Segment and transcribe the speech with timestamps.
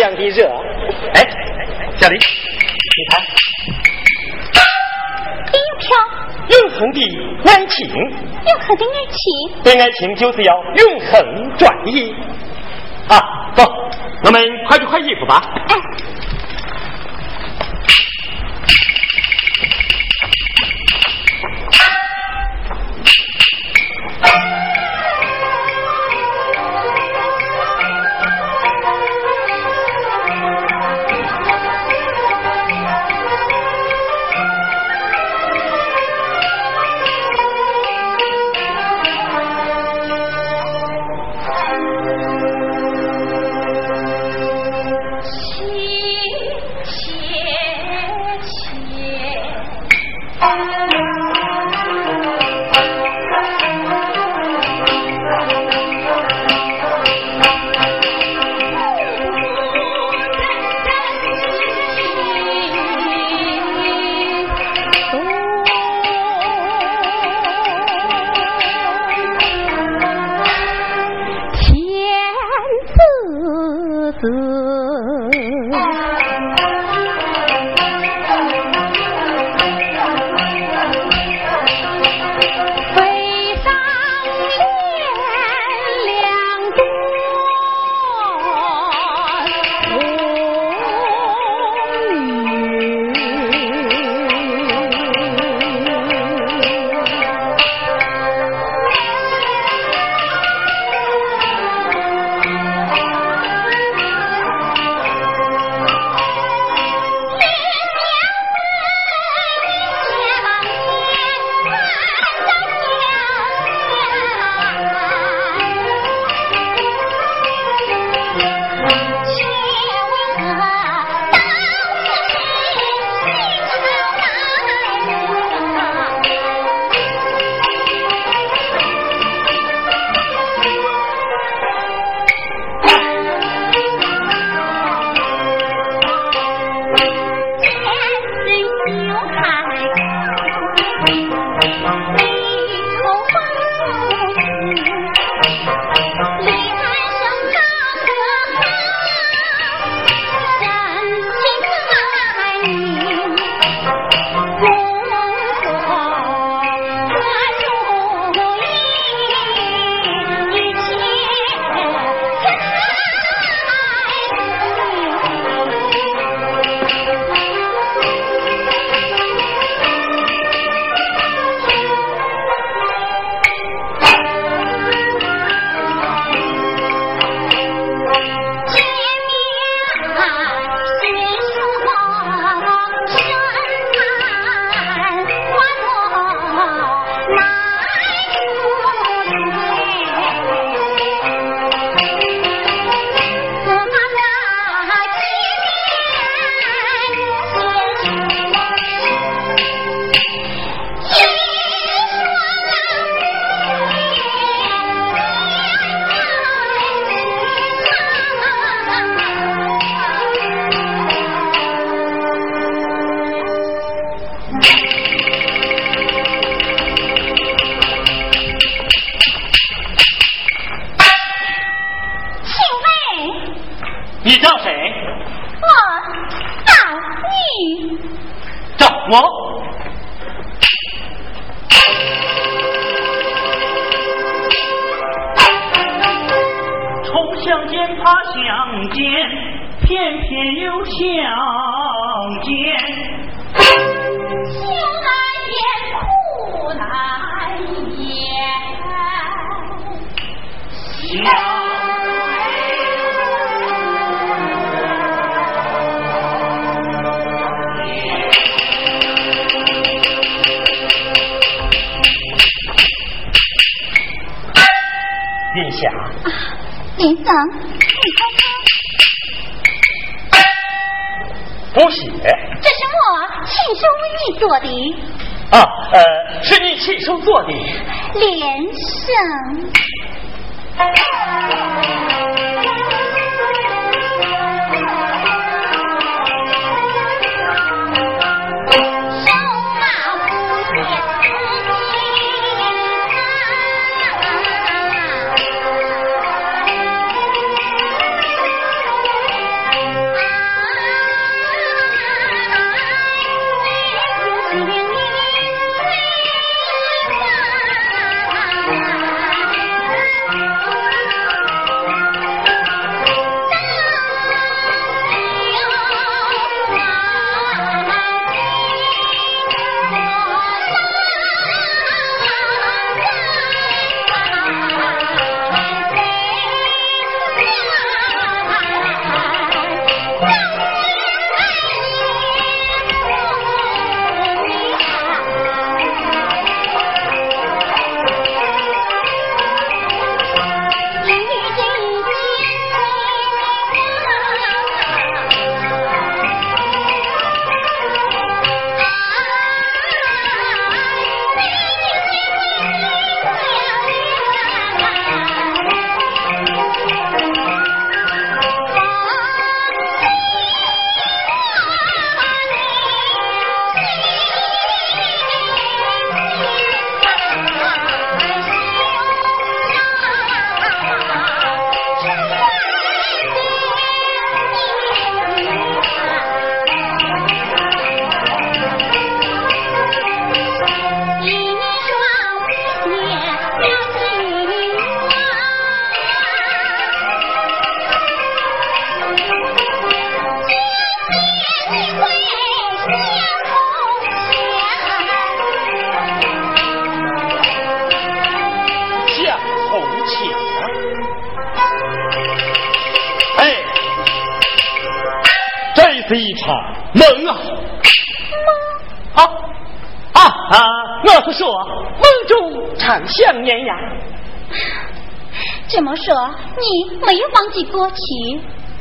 [0.00, 0.48] 我就喜欢这样的热。
[1.14, 1.20] 哎，
[1.96, 3.20] 小林，你看，
[5.52, 5.88] 有飘，
[6.48, 6.98] 永恒的
[7.44, 12.14] 爱情，永恒的爱情，对爱情就是要永恒专一。
[13.08, 13.20] 啊，
[13.54, 13.62] 走，
[14.24, 15.42] 我们快去换衣服吧。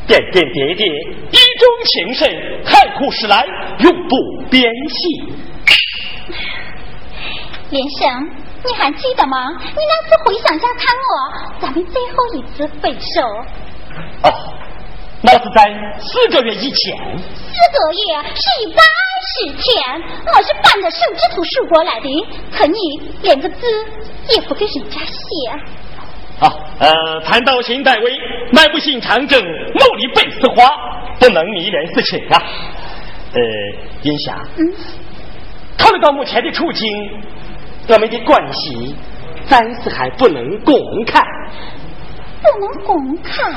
[0.10, 0.84] 点点滴滴，
[1.30, 2.28] 一种情深，
[2.66, 3.46] 海枯石烂，
[3.78, 4.16] 永不
[4.50, 5.36] 变心。
[7.70, 8.10] 连生，
[8.66, 9.38] 你还记得吗？
[9.62, 13.22] 你那次回乡家看我，咱们最后一次分手。
[14.24, 14.34] 哦，
[15.22, 16.98] 那是在四个月以前。
[17.38, 18.82] 四个月是一百
[19.38, 22.10] 十天，我是搬着手指头数过来的。
[22.52, 22.80] 可你
[23.22, 23.58] 连个字
[24.30, 25.20] 也不给人家写。
[26.40, 26.48] 啊，
[26.80, 28.18] 呃，谈到秦代威，
[28.52, 30.70] 迈不信长征，努力背死话，
[31.20, 32.42] 不能迷恋事情啊。
[33.34, 33.42] 呃，
[34.04, 34.74] 云霞，嗯，
[35.78, 36.90] 考虑到目前的处境，
[37.88, 38.96] 我们的关系
[39.48, 41.22] 暂时还不能公开。
[42.42, 43.52] 不能公开？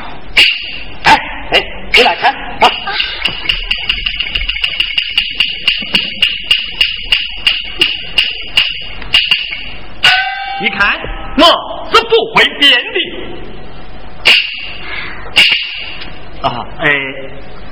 [1.05, 1.17] 哎
[1.53, 1.62] 哎，
[1.97, 2.69] 你来看啊。
[10.61, 10.99] 你看，
[11.39, 11.45] 我
[11.93, 12.97] 是不会变的。
[16.43, 16.91] 啊，哎，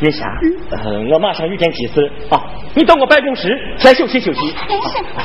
[0.00, 0.24] 叶霞，
[0.70, 2.40] 呃，我马上有点急事啊，
[2.74, 4.40] 你到我办公室先休息休息。
[4.68, 4.98] 哎是。
[5.16, 5.24] 哎，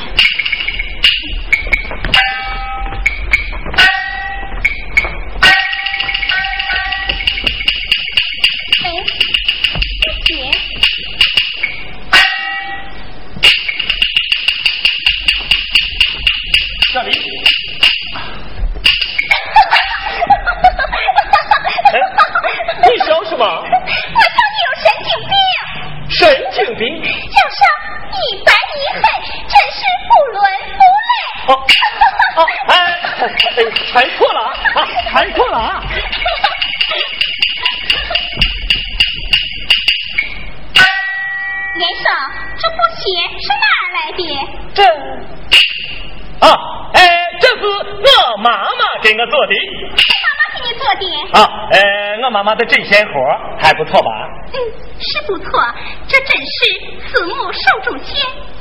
[52.36, 53.12] 妈妈的针线活
[53.58, 54.10] 还不错吧？
[54.52, 54.56] 嗯，
[55.00, 55.58] 是不错，
[56.06, 58.14] 这真是慈母手中线，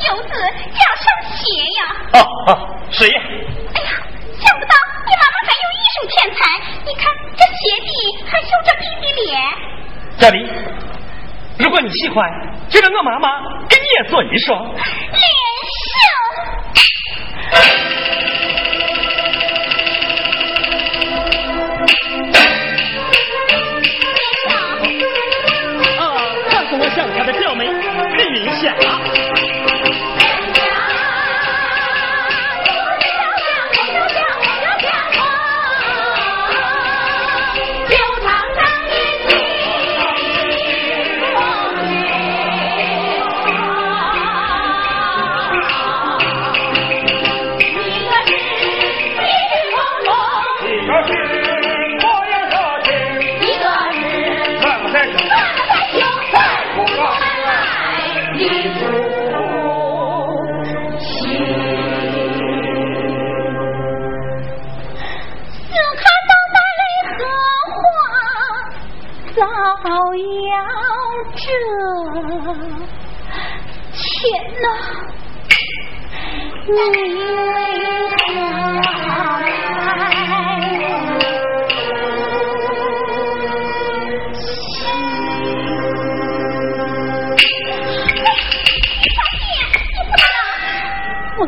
[0.07, 1.43] 游子脚上鞋
[1.75, 1.79] 呀！
[2.13, 3.21] 哦哦，是呀。
[3.73, 3.89] 哎呀，
[4.39, 4.73] 想不到
[5.05, 6.39] 你妈妈还有艺术天才，
[6.85, 9.41] 你看这鞋底还绣着屁屁脸。
[10.19, 10.49] 小丽，
[11.59, 12.31] 如果你喜欢，
[12.69, 13.27] 就让我妈妈
[13.67, 14.73] 给你也做一双。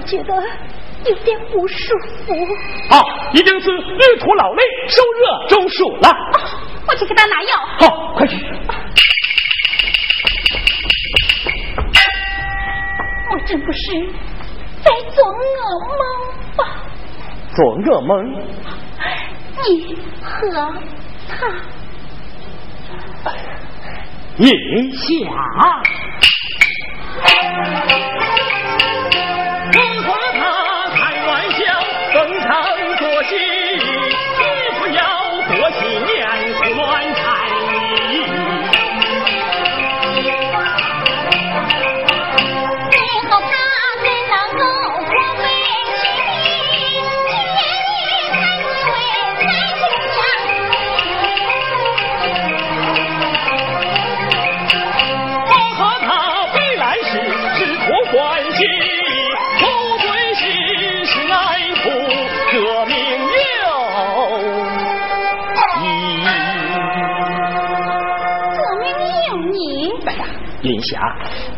[0.07, 0.33] 觉得
[1.05, 1.93] 有点不舒
[2.25, 2.33] 服。
[2.89, 6.09] 好，一定是旅途劳累，受热中暑了。
[6.09, 6.17] 啊
[6.89, 7.49] 我去给他拿药。
[7.79, 8.37] 好，快去。
[13.29, 13.91] 我真不是
[14.81, 15.37] 在做噩
[15.89, 16.01] 梦
[16.55, 16.63] 吧？
[17.53, 18.11] 做噩梦。
[19.67, 20.73] 你和
[21.27, 21.31] 他
[24.37, 25.05] 云霞，
[70.67, 70.99] 眼下，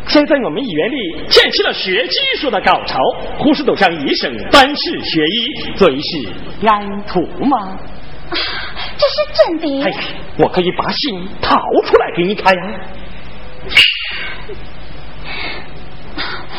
[0.06, 2.98] 现在我们医院里建起了学技术的高潮，
[3.38, 7.76] 护士都像医生，本是学医，最是安徒嘛。
[8.30, 9.82] 这是真的。
[9.82, 9.98] 哎呀，
[10.38, 12.62] 我可以把信掏出来给你看呀。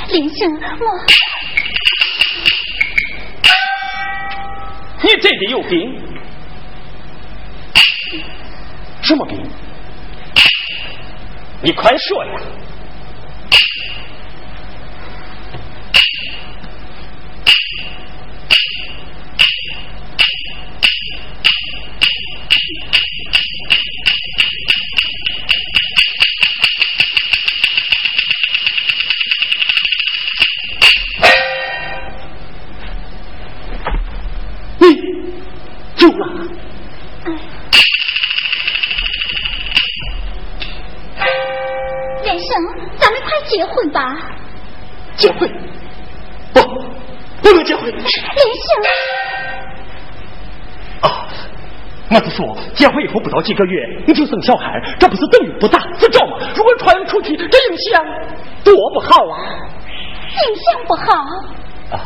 [0.10, 0.86] 林生，我
[5.03, 5.98] 你真的有病？
[9.01, 9.41] 什么病？
[11.63, 12.32] 你快说呀！
[52.13, 56.38] 我是说，结婚以后不到几个月你就生小孩，这不是等于不打自招吗？
[56.53, 58.03] 如果传出去，这影响
[58.65, 59.38] 多不好啊！
[60.27, 61.06] 影响不好。
[61.91, 62.03] 啊，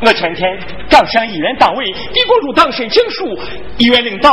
[0.00, 0.56] 我前天
[0.88, 3.36] 刚向医院党委递过入党申请书，
[3.78, 4.30] 医院领导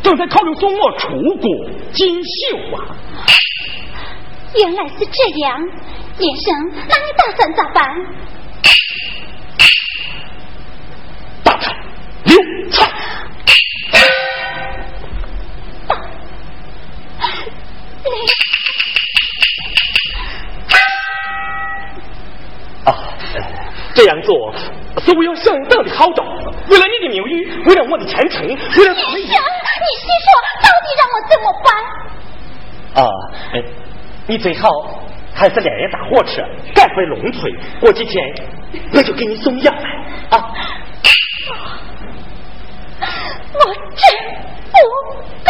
[0.00, 2.86] 正在考虑送我出国进修啊。
[4.54, 5.60] 原来是这样，
[6.18, 6.54] 医生，
[6.88, 7.84] 那你打算咋办？
[11.42, 11.74] 大菜，
[12.24, 12.36] 刘
[12.70, 12.88] 菜。
[22.86, 22.94] 啊，
[23.94, 24.54] 这样做
[25.04, 26.22] 是为了省党的好招，
[26.68, 29.32] 为了你的名誉，为了我的前程，为了医生，你细
[30.26, 30.28] 说，
[30.62, 31.68] 到底让我怎么办？
[33.04, 33.06] 啊，
[33.54, 33.56] 哎。
[34.26, 34.68] 你最好
[35.34, 36.40] 还是连夜搭火车
[36.72, 38.24] 赶回龙村，过几天
[38.94, 39.90] 我就给你送药来
[40.30, 40.54] 啊！
[43.52, 43.58] 我
[43.96, 44.04] 真
[44.70, 44.76] 不
[45.44, 45.48] 敢！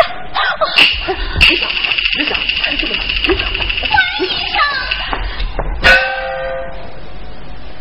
[1.49, 1.63] 你想，
[2.17, 2.33] 你想，
[2.71, 2.93] 你怎么？
[3.81, 4.57] 关医生，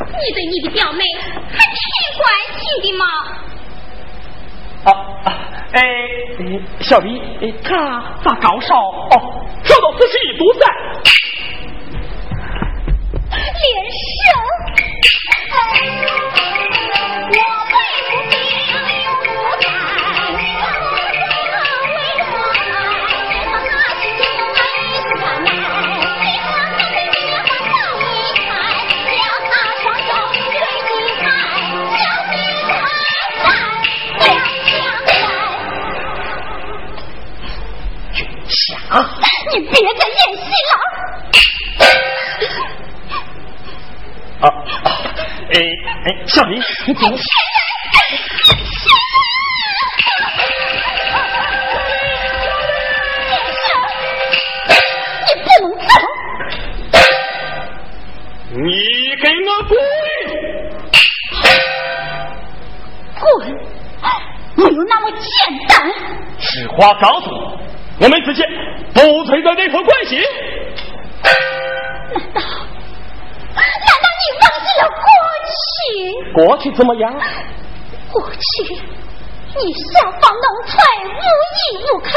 [0.09, 1.77] 你对你的表妹还挺
[2.17, 2.23] 关
[2.59, 3.03] 心的嘛？
[4.85, 4.87] 啊
[5.25, 5.27] 啊！
[5.73, 5.77] 哎，
[6.81, 7.07] 小李，
[7.63, 7.69] 他
[8.23, 8.75] 咋高烧？
[8.75, 10.61] 哦，烧到四十一度三。
[13.31, 13.97] 连胜。
[38.89, 40.73] 你别再演戏了！
[44.41, 44.49] 啊啊！
[45.53, 45.55] 哎
[46.05, 47.11] 哎，小林，你怎么？
[55.25, 55.91] 你不能走！
[58.51, 58.59] 你
[59.21, 59.71] 给我滚！
[63.19, 63.21] 滚！
[64.55, 65.27] 没有那么简
[65.67, 65.71] 单。
[66.39, 67.38] 实话告诉你。
[68.01, 68.47] 我们之间
[68.93, 70.15] 不存在任何关系。
[71.21, 71.33] 难
[72.33, 72.39] 道
[73.53, 75.03] 难道你忘记了过
[75.59, 75.83] 去？
[76.33, 77.11] 过去怎么样？
[78.11, 78.41] 过去
[79.55, 80.77] 你效仿农村，
[81.09, 81.21] 无
[81.57, 82.09] 依无靠，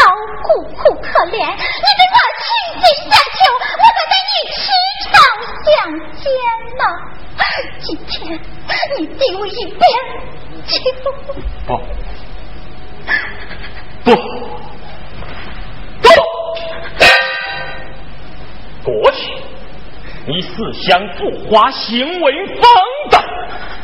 [0.43, 1.33] 苦苦可怜。
[1.33, 2.45] 你对我倾
[2.81, 4.61] 尽相求，我才带你驰
[5.11, 5.13] 骋
[5.65, 5.75] 相
[6.17, 6.25] 见
[6.79, 6.83] 呢。
[7.81, 8.11] 今天
[8.97, 9.81] 你丢我一边，
[10.67, 11.05] 就不
[11.65, 11.69] 不。
[18.85, 19.31] 过去，
[20.27, 22.63] 你思想腐化，行为放
[23.11, 23.23] 荡，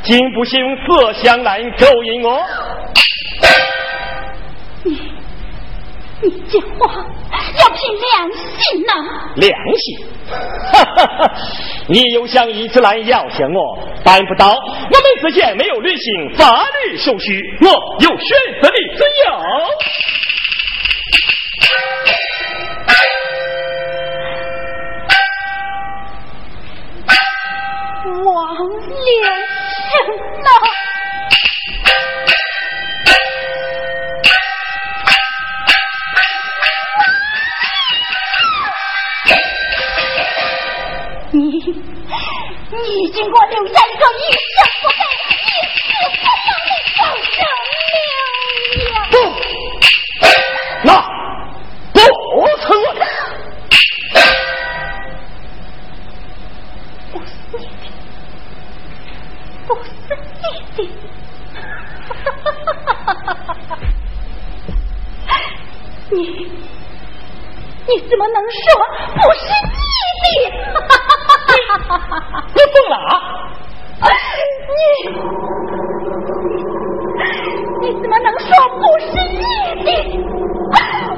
[0.02, 2.42] 今不信用色相来勾引我。
[4.85, 4.92] 你，
[6.22, 6.66] 你这话
[7.59, 8.92] 要凭良心呐！
[9.37, 9.98] 良心？
[10.72, 11.31] 哈哈哈！
[11.87, 13.78] 你又想以此来要挟我？
[14.04, 17.68] 办不到，我们之间没有履行法律手续，我
[18.00, 18.28] 有选
[18.61, 19.33] 择的自由。
[28.59, 28.64] 你
[42.73, 44.99] 你经给我留下一个一生不配、
[45.38, 47.38] 一死不了的好生
[48.11, 48.99] 呀！
[49.12, 49.14] 不，
[50.83, 50.88] 那
[66.11, 66.16] 你
[67.87, 68.61] 你怎么能说
[69.14, 69.40] 不是
[69.75, 70.64] 你的？
[72.55, 72.94] 你疯了
[74.01, 74.03] 啊！
[74.68, 74.81] 你
[77.81, 79.40] 你怎么能说不是你
[79.85, 79.87] 的？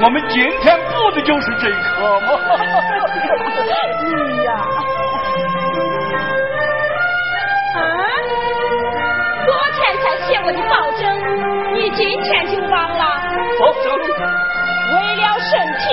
[0.00, 2.26] 我们今天补的就是这颗嘛
[4.04, 4.50] 你呀。
[7.74, 7.80] 啊？
[9.44, 11.02] 昨天才写我的保证
[11.74, 13.02] 你今天就忘了？
[14.90, 15.84] 为了身体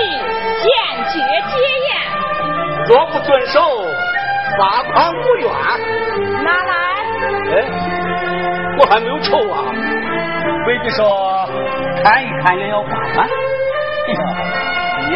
[0.62, 0.64] 坚
[1.12, 1.14] 决
[1.50, 1.54] 戒
[1.86, 1.88] 烟
[2.86, 3.54] 若不遵守
[4.56, 5.44] 罚款五元
[6.44, 6.72] 拿来？
[7.52, 7.54] 哎
[8.78, 9.54] 我还没有抽啊。
[10.66, 11.48] 为必说
[12.04, 13.28] 看一看也要罚款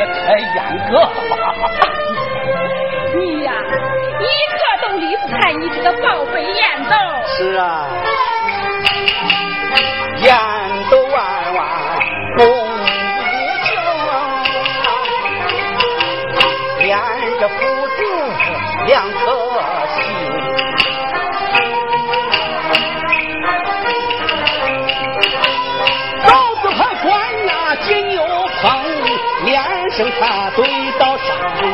[0.03, 0.99] 哎演哥
[3.15, 3.53] 你呀
[4.21, 6.95] 一刻都离不开你这个宝贝演奏
[7.27, 7.89] 是啊
[31.41, 31.70] Thank you.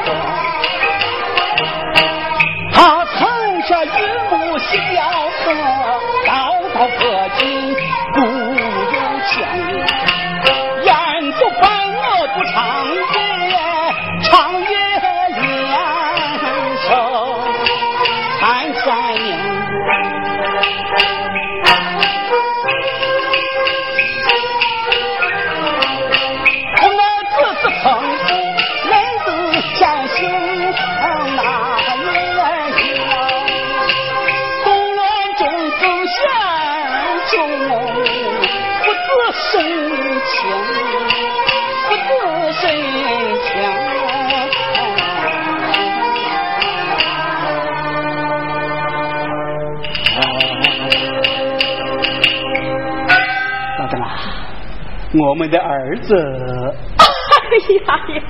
[55.15, 56.15] 我们的儿子。
[57.47, 58.23] 哎呀呀，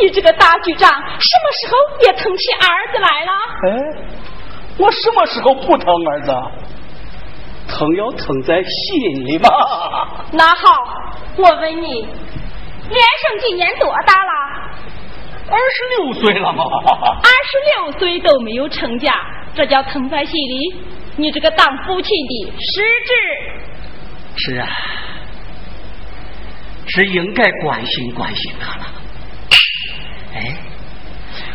[0.00, 1.76] 你这个大局长，什么时候
[2.06, 3.32] 也疼起儿子来了？
[3.64, 3.68] 哎，
[4.78, 6.32] 我什么时候不疼儿子？
[7.68, 9.50] 疼要疼在心里嘛。
[10.32, 10.70] 那好，
[11.36, 12.08] 我问你，
[12.88, 14.32] 连生今年多大了？
[15.50, 16.64] 二十六岁了嘛。
[17.22, 19.14] 二十六岁都没有成家，
[19.54, 20.80] 这叫疼在心里。
[21.16, 23.12] 你这个当父亲的失职。
[24.36, 24.66] 是啊。
[26.86, 28.86] 是应该关心关心他了。
[30.34, 30.56] 哎，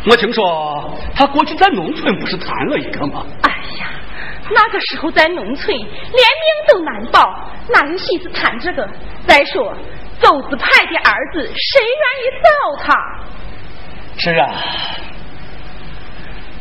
[0.06, 3.24] 我听说他过去在农村不是谈了一个吗？
[3.42, 3.90] 哎呀，
[4.50, 5.92] 那个时候在农村连命
[6.68, 7.20] 都难保，
[7.68, 8.88] 哪有心思谈这个？
[9.26, 9.72] 再说
[10.20, 12.48] 走子派的儿子，谁愿意找
[12.84, 12.94] 他？
[14.18, 14.54] 是啊，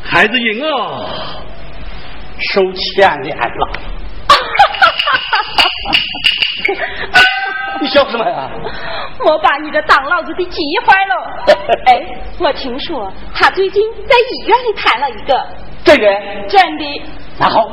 [0.03, 1.09] 孩子因我
[2.39, 3.71] 受牵连了。
[7.81, 8.49] 你笑什么呀？
[9.25, 11.15] 我把你这当老子的急坏了。
[11.87, 12.01] 哎，
[12.39, 15.45] 我听说他最近在医院里谈了一个。
[15.83, 16.07] 真的？
[16.47, 17.01] 真的。
[17.39, 17.67] 那好，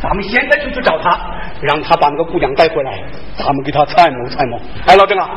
[0.00, 1.18] 咱们现在就去找他，
[1.60, 3.02] 让他把那个姑娘带回来，
[3.36, 4.58] 咱们给他参谋参谋。
[4.86, 5.28] 哎，老郑啊，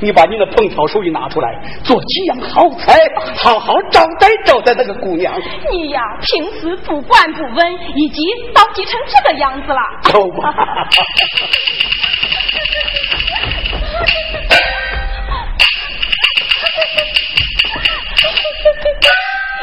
[0.00, 2.98] 你把你的烹调手艺拿出来，做几样好菜，
[3.36, 5.34] 好好招待招待那个姑娘。
[5.70, 9.78] 你呀，平时不管不问，已经着急成这个样子了。
[10.04, 10.54] 走吧。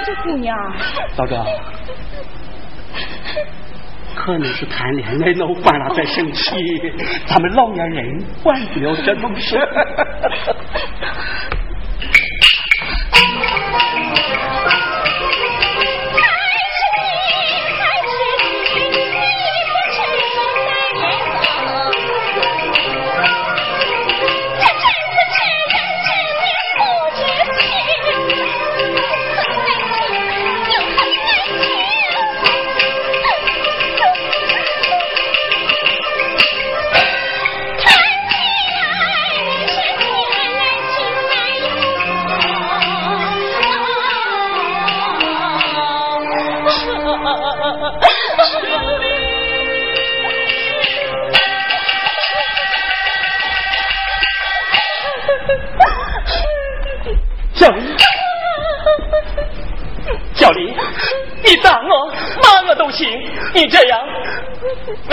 [0.05, 0.55] 这姑娘，
[1.17, 1.45] 老郑，
[4.17, 6.55] 可能是谈恋爱闹翻了再生气，
[7.27, 9.57] 咱们老年人管不了这种事。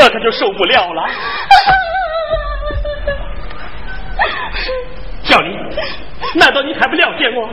[0.05, 1.03] 那他就受不了了。
[5.23, 5.59] 小林，
[6.35, 7.49] 难道你还不了解我，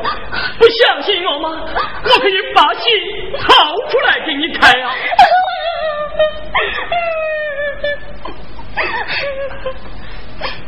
[0.60, 1.64] 不相信我吗？
[2.04, 2.92] 我可以把心
[3.40, 3.48] 掏
[3.90, 4.92] 出来给你看啊！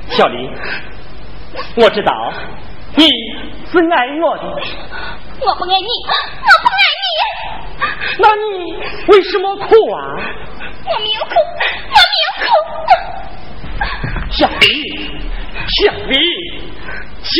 [0.07, 0.49] 小林，
[1.75, 2.33] 我知道
[2.95, 3.05] 你
[3.69, 4.43] 是爱我的。
[5.45, 5.89] 我不爱你，
[6.41, 7.07] 我不爱你。
[8.19, 8.47] 那你
[9.07, 9.97] 为什么哭啊？
[10.85, 11.31] 我没有哭，
[11.89, 12.47] 我没有哭。
[14.31, 14.67] 小丽，
[15.67, 16.15] 小丽，
[17.23, 17.33] 小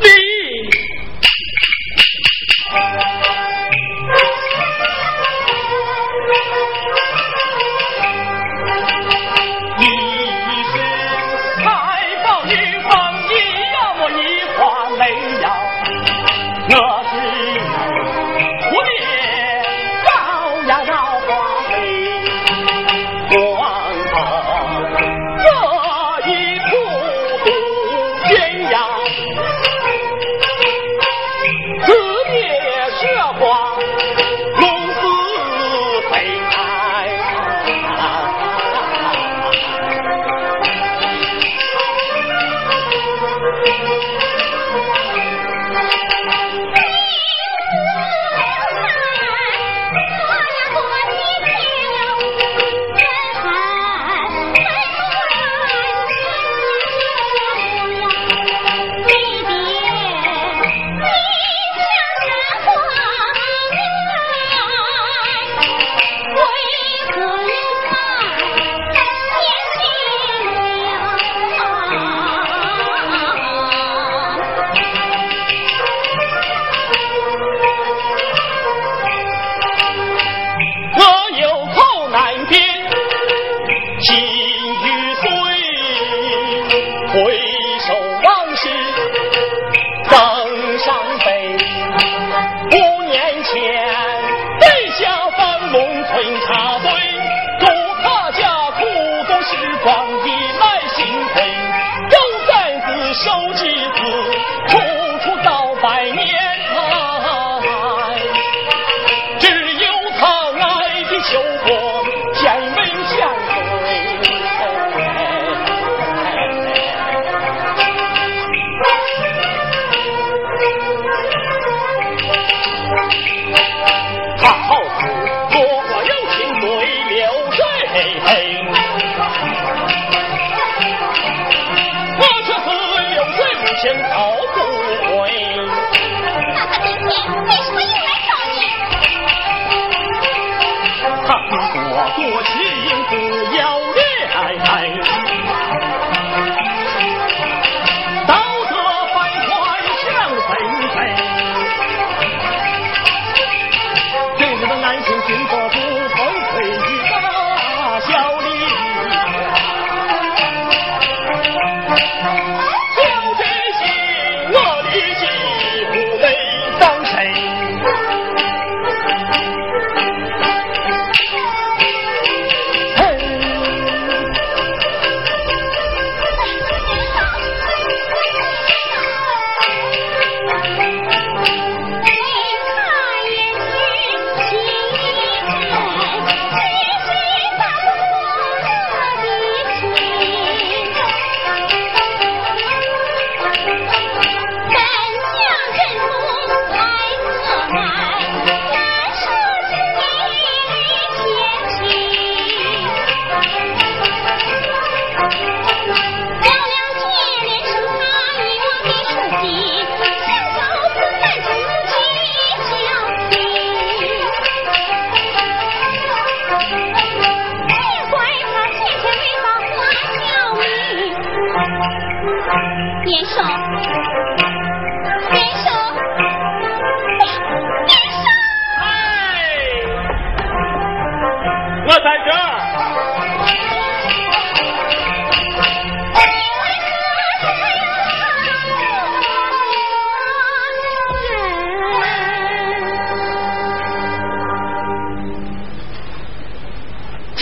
[0.00, 0.08] 丽。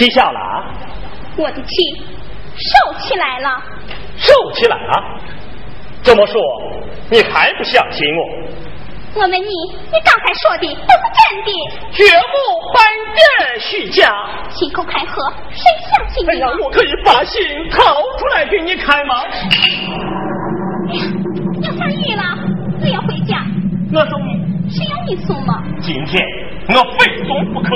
[0.03, 0.67] 气笑了啊，
[1.37, 1.77] 我的气
[2.57, 3.63] 收起来了。
[4.17, 5.21] 收起来了。
[6.03, 6.43] 这么说，
[7.09, 8.21] 你还不相信我？
[9.15, 11.53] 我问你，你刚才说的都是真的？
[11.93, 12.35] 绝无
[12.75, 12.83] 半
[13.15, 14.13] 点虚假。
[14.51, 19.23] 信口开河，谁相信哎呀你？，我可以把信掏出来给你看吗？
[21.63, 22.23] 要下雨了，
[22.83, 23.39] 我要回家，
[23.95, 24.43] 我送你。
[24.69, 25.63] 谁要你送吗？
[25.81, 26.21] 今天
[26.71, 27.71] 我非送不可。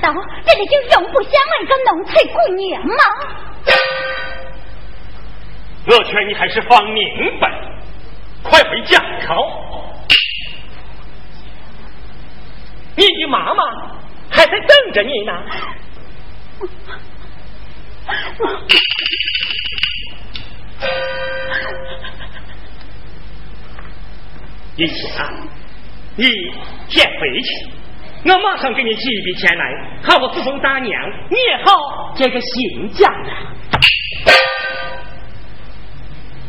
[0.00, 2.94] 难道这里就容不下我一个农村姑娘吗？
[5.86, 7.02] 我劝你还是放明
[7.40, 7.50] 白，
[8.42, 9.66] 快回家考。
[12.96, 13.62] 你的妈妈
[14.30, 15.32] 还在等着你呢。
[24.76, 25.28] 一霞，
[26.16, 26.24] 你
[26.88, 27.66] 先回去，
[28.22, 29.64] 我马上给你寄一笔钱来，
[30.02, 30.92] 好我侍奉大娘，
[31.30, 33.52] 你也好这个新家呀。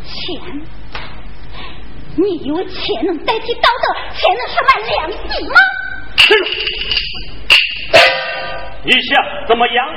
[0.04, 0.42] 钱？
[2.18, 3.94] 你以为钱能代替道德？
[4.14, 5.56] 钱能收买良心吗？
[8.84, 9.88] 你想怎么样？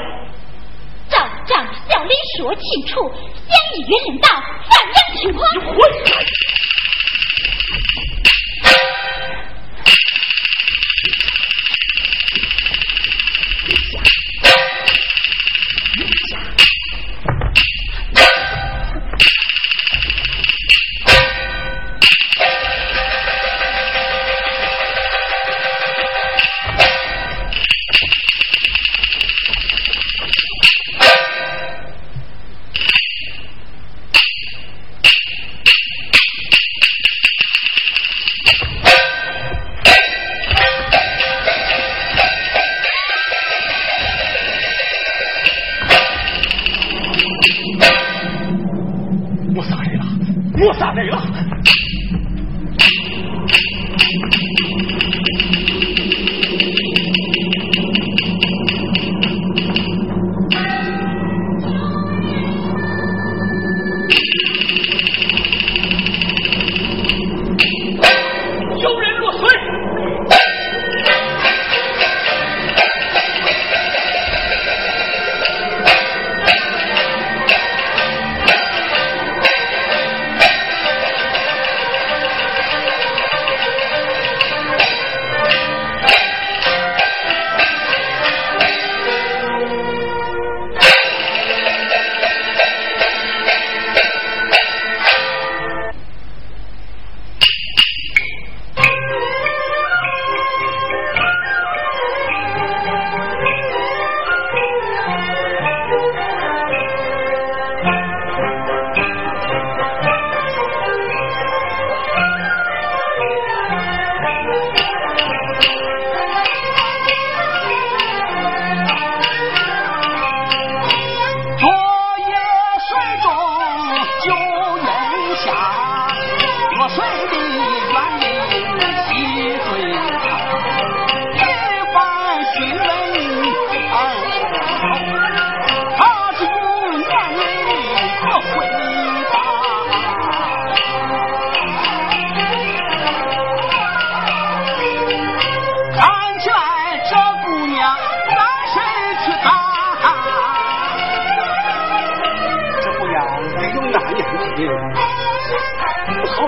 [1.08, 4.28] 照张小李说清楚，向议员领导
[4.70, 5.44] 反映情况。
[5.54, 6.24] 你回来！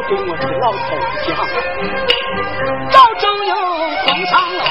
[0.08, 0.78] 跟我的老头
[1.26, 1.36] 讲，
[2.90, 3.52] 赵正英
[4.06, 4.62] 逢上楼。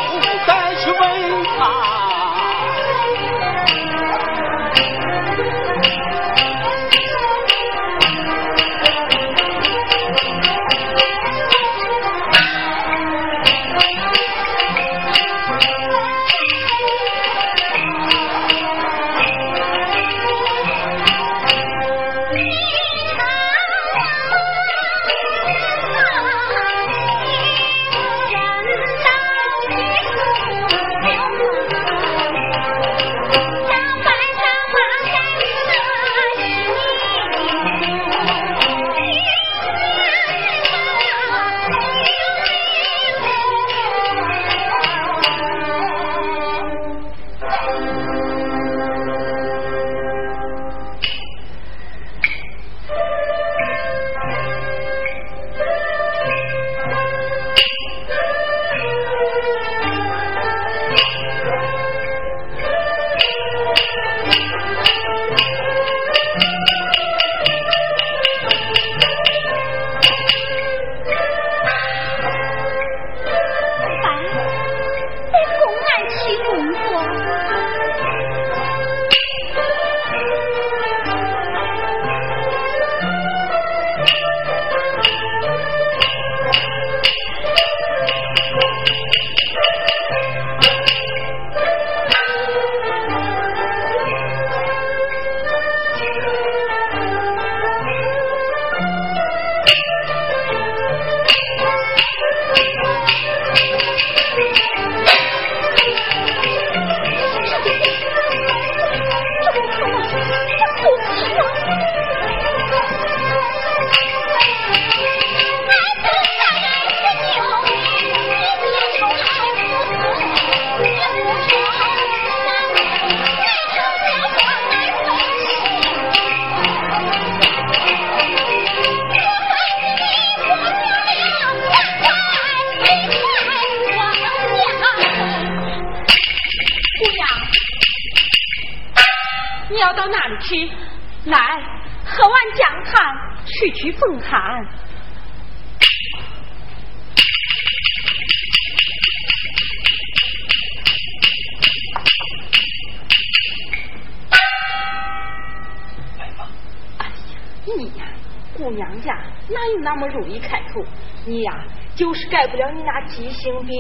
[163.16, 163.78] 急性病。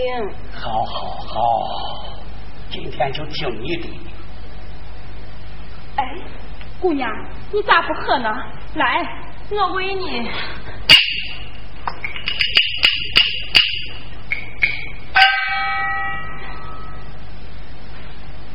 [0.53, 1.41] 好好好，
[2.69, 3.89] 今天就听你的。
[5.97, 6.15] 哎，
[6.79, 7.11] 姑娘，
[7.51, 8.33] 你咋不喝呢？
[8.75, 9.05] 来，
[9.49, 10.31] 我喂你。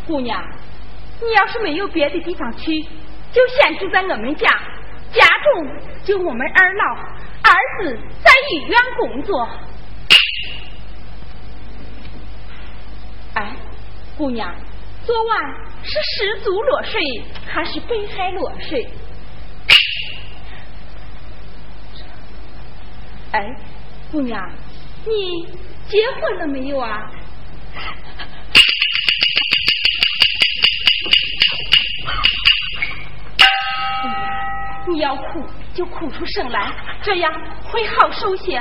[0.07, 0.43] 姑娘，
[1.20, 2.83] 你要是没有别的地方去，
[3.33, 4.49] 就先住在我们家。
[5.12, 5.66] 家中
[6.05, 7.53] 就我们二老，儿
[7.83, 9.47] 子在医院工作。
[13.35, 13.57] 哎，
[14.16, 14.55] 姑娘，
[15.05, 15.39] 昨晚
[15.83, 17.01] 是失足落水
[17.47, 18.87] 还是被害落水？
[23.33, 23.57] 哎，
[24.11, 24.51] 姑娘，
[25.07, 25.47] 你
[25.89, 27.11] 结婚了没有啊？
[34.89, 38.61] 你要哭就哭出声来，这样会好受些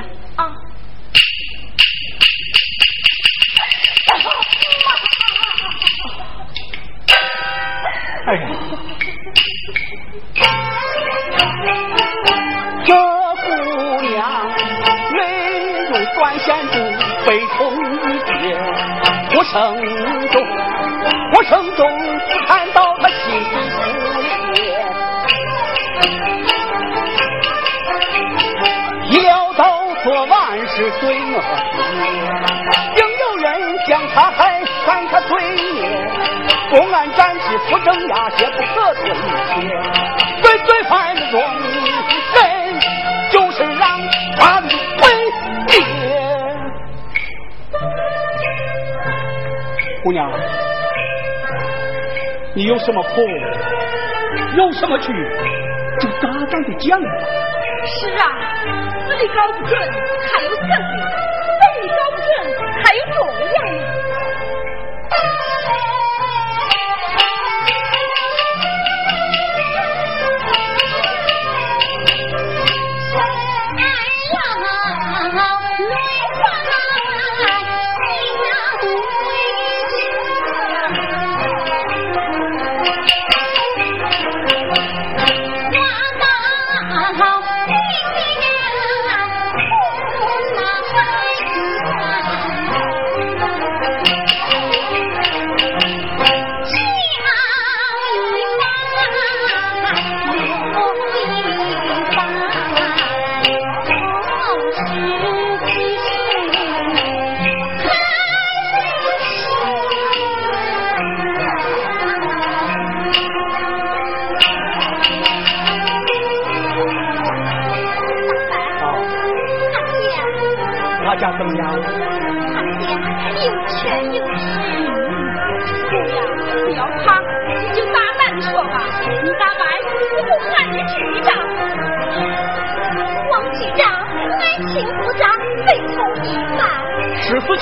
[8.29, 8.31] 啊。
[8.31, 8.45] 哎呀，
[12.85, 13.49] 这姑
[14.01, 14.15] 娘
[15.15, 15.19] 泪
[15.89, 16.73] 如断线珠，
[17.25, 17.27] 悲
[17.57, 18.31] 痛欲绝，
[19.35, 19.53] 我声
[20.29, 20.35] 中，
[21.33, 21.81] 我声中
[22.47, 23.17] 看到他心
[23.51, 23.53] 碎。
[29.09, 29.63] 料到
[30.03, 30.35] 昨晚
[30.67, 31.77] 是罪恶之
[32.95, 33.49] 竟有人
[33.87, 35.98] 将他害，看他罪孽。
[36.69, 39.17] 公安战士不正押些不可推卸，
[40.43, 42.39] 对罪犯的容忍，
[43.31, 43.89] 就是让
[44.37, 44.67] 他的
[44.99, 45.01] 毁
[45.67, 45.71] 灭。
[50.03, 50.31] 姑娘，
[52.53, 53.21] 你有什么苦，
[54.55, 55.11] 有什么屈，
[55.99, 57.09] 就大胆的讲吧。
[57.85, 58.23] 是啊。
[59.07, 60.71] 死里搞不准，还有生理；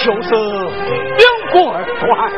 [0.08, 0.30] 就是
[1.18, 2.32] 两国断，啊，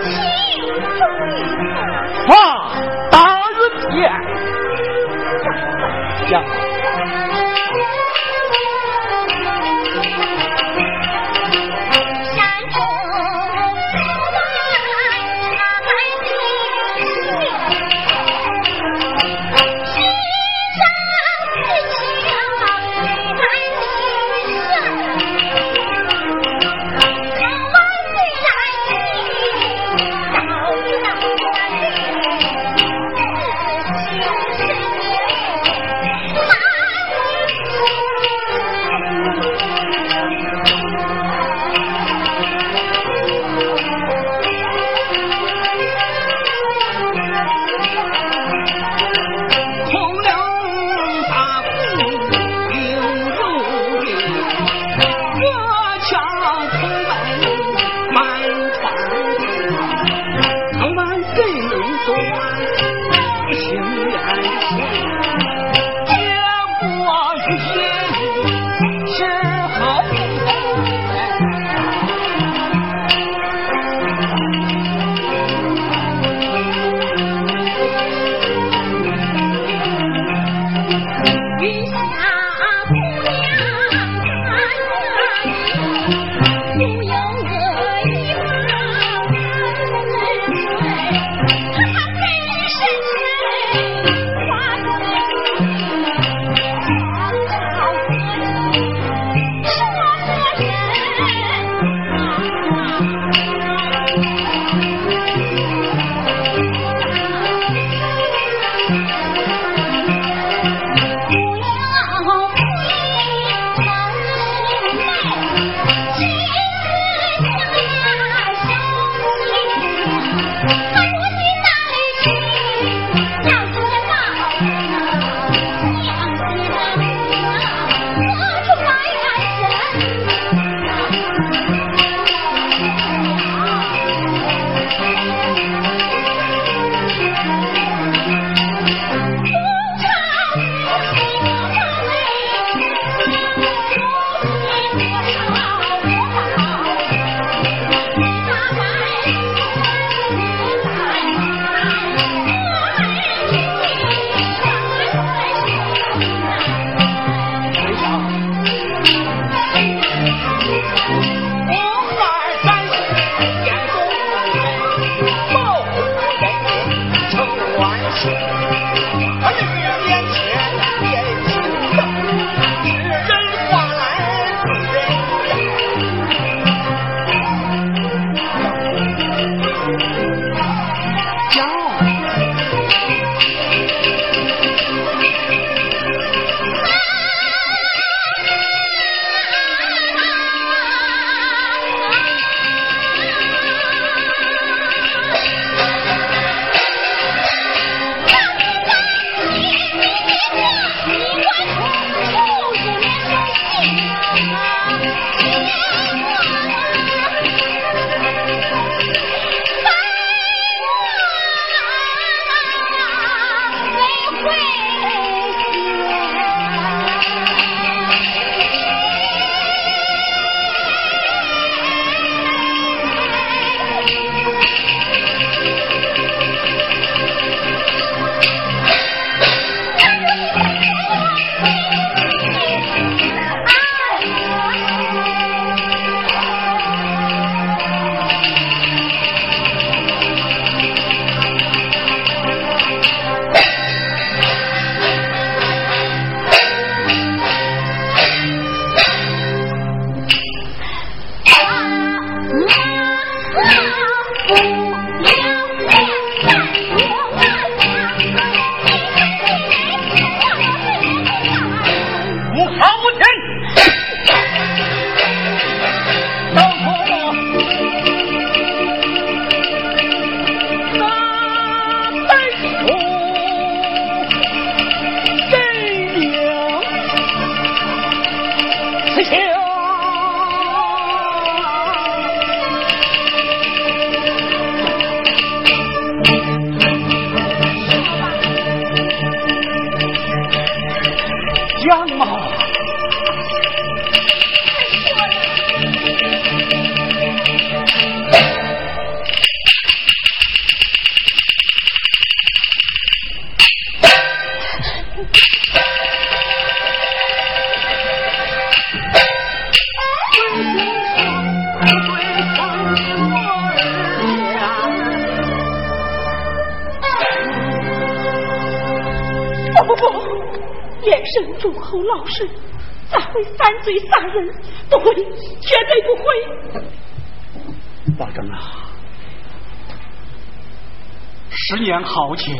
[332.09, 332.55] 十年浩劫，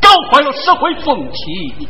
[0.00, 1.88] 搞坏了社会风气，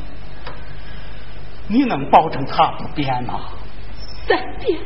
[1.69, 3.41] 你能保证他不变吗？
[4.27, 4.79] 三变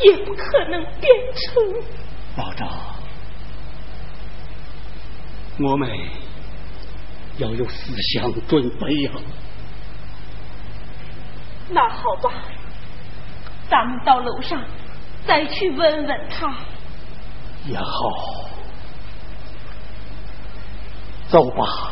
[0.00, 1.64] 也不可能变成。
[2.36, 2.66] 老赵，
[5.58, 5.90] 我们
[7.38, 9.12] 要有思想准备呀。
[11.70, 12.30] 那好吧，
[13.68, 14.62] 咱们到楼上
[15.26, 16.54] 再去问问他。
[17.66, 17.84] 也好，
[21.30, 21.85] 走吧。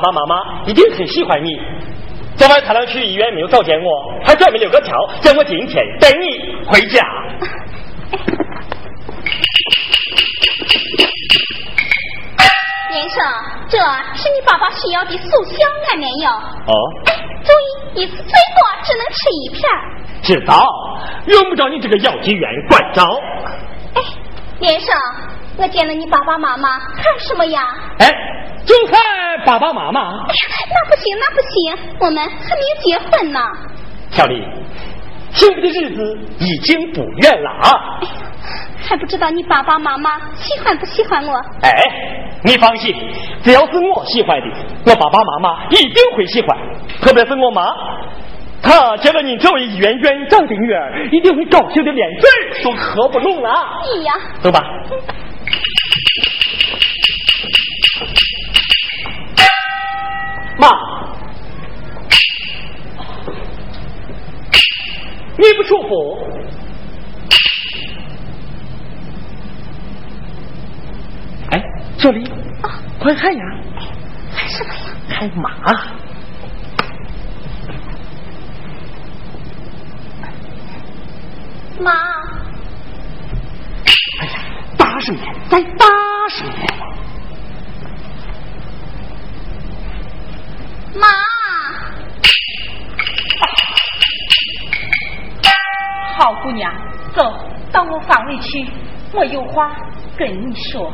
[0.00, 1.50] 爸爸妈妈一定很喜欢你。
[2.34, 3.90] 昨晚他俩去医院没有找见我，
[4.24, 7.04] 还专门留个条叫我今天带你回家。
[12.92, 13.22] 连生，
[13.68, 13.78] 这
[14.16, 16.32] 是你爸爸需要的速效安眠药。
[16.32, 16.72] 哦。
[17.44, 17.52] 注
[17.94, 18.32] 意，一次最多
[18.82, 19.62] 只能吃一片。
[20.22, 20.66] 知道，
[21.26, 23.02] 用不着你这个药剂员管着。
[23.94, 24.02] 哎，
[24.60, 24.94] 连生，
[25.58, 27.68] 我见了你爸爸妈妈，看什么呀？
[27.98, 28.08] 哎。
[28.66, 30.00] 就看爸爸妈妈。
[30.00, 33.40] 哎呀，那不行，那不行，我们还没有结婚呢。
[34.10, 34.44] 小丽，
[35.32, 37.98] 幸福的日子已经不远了啊！
[38.00, 38.12] 哎呀，
[38.88, 41.34] 还不知道你爸爸妈妈喜欢不喜欢我？
[41.62, 41.70] 哎，
[42.44, 42.94] 你放心，
[43.42, 44.46] 只要是我喜欢的，
[44.86, 46.56] 我爸爸妈妈一定会喜欢。
[47.00, 47.62] 特别是我妈，
[48.62, 53.50] 她见了你这位议员院长的女儿，一定会高兴的连嘴都合不拢了。
[53.94, 54.60] 你呀，走吧。
[60.60, 60.68] 妈，
[65.38, 66.28] 你不舒服？
[71.50, 71.62] 哎，
[71.98, 72.30] 这里，
[72.62, 73.42] 啊快看呀！
[74.36, 74.80] 看什么呀？
[75.08, 75.50] 看马。
[81.80, 81.90] 妈。
[84.20, 84.38] 哎呀，
[84.76, 85.86] 大声点，再大
[86.28, 86.68] 声点。
[90.94, 91.06] 妈，
[96.16, 96.72] 好姑娘，
[97.14, 97.22] 走
[97.72, 98.66] 到我房里去，
[99.12, 99.70] 我有话
[100.16, 100.92] 跟你说。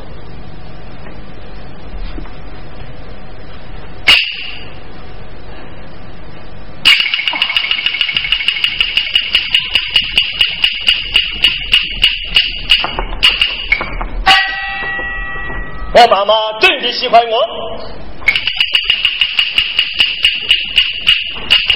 [15.99, 18.06] 我妈妈真的喜欢我。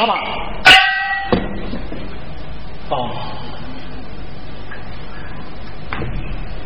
[0.00, 0.14] 妈妈，
[2.88, 3.10] 哦，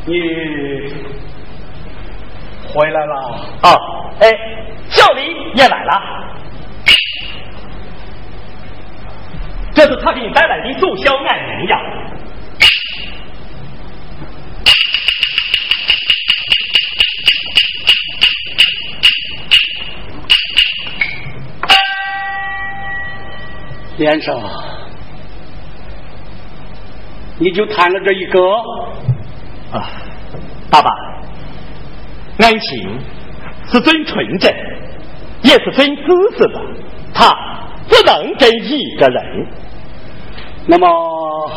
[0.06, 0.20] 你
[2.68, 3.14] 回来了
[3.62, 3.74] 啊？
[4.20, 4.30] 哎，
[4.88, 6.00] 小李也来了，
[9.74, 11.76] 这是他给你带来的速效安眠药。
[23.96, 24.36] 先生，
[27.38, 28.40] 你就谈了这一个
[29.72, 29.86] 啊，
[30.68, 30.90] 爸爸，
[32.38, 32.98] 爱情
[33.70, 34.52] 是最纯真，
[35.42, 36.02] 也是最自
[36.36, 36.60] 私的，
[37.14, 37.30] 他
[37.88, 39.48] 只能跟一个人。
[40.66, 41.50] 那么，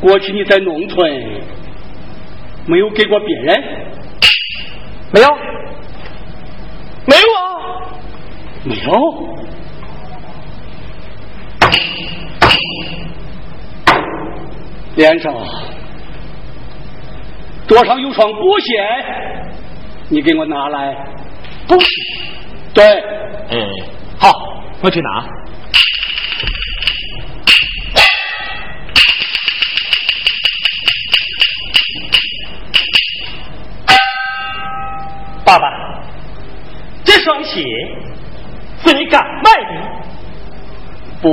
[0.00, 1.40] 过去你在农村
[2.66, 3.62] 没有给过别人？
[5.14, 5.28] 没有，
[7.06, 7.42] 没有啊，
[8.64, 9.38] 没有。
[14.94, 15.34] 脸上
[17.66, 18.72] 桌上有双布鞋，
[20.08, 20.94] 你给我拿来。
[21.66, 21.86] 布鞋？
[22.74, 22.84] 对。
[23.50, 23.68] 嗯，
[24.18, 24.30] 好，
[24.82, 25.26] 我去拿。
[35.44, 35.68] 爸爸，
[37.04, 37.62] 这双鞋
[38.84, 40.01] 是你敢卖的？
[41.22, 41.28] 不，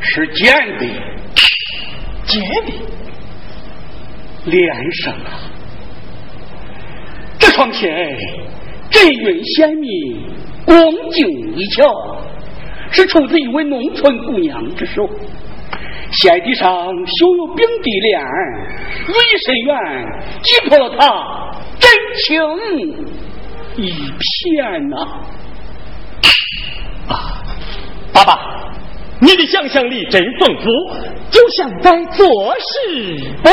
[0.00, 0.86] 是捡的。
[2.26, 2.72] 捡的？
[4.46, 5.40] 脸上啊，
[7.38, 8.16] 这双鞋
[8.90, 9.90] 真韵鲜明，
[10.66, 10.76] 光
[11.10, 11.26] 景
[11.56, 11.84] 一瞧，
[12.90, 15.08] 是出自一位农村姑娘之手。
[16.10, 16.68] 鞋底上
[17.06, 18.22] 绣有冰滴莲，
[19.08, 19.12] 意
[19.44, 19.76] 深远，
[20.42, 21.90] 击破了他真
[22.22, 22.36] 情
[23.76, 24.96] 一片呐！
[27.08, 27.33] 啊，
[28.14, 28.70] 爸爸，
[29.20, 30.64] 你的想象力真丰富，
[31.30, 33.30] 就像在做事。
[33.42, 33.50] 不，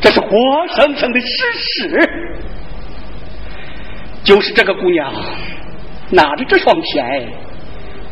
[0.00, 0.28] 这是活
[0.74, 2.10] 生生的事实。
[4.24, 5.12] 就是这个姑娘
[6.10, 7.28] 拿着这双鞋，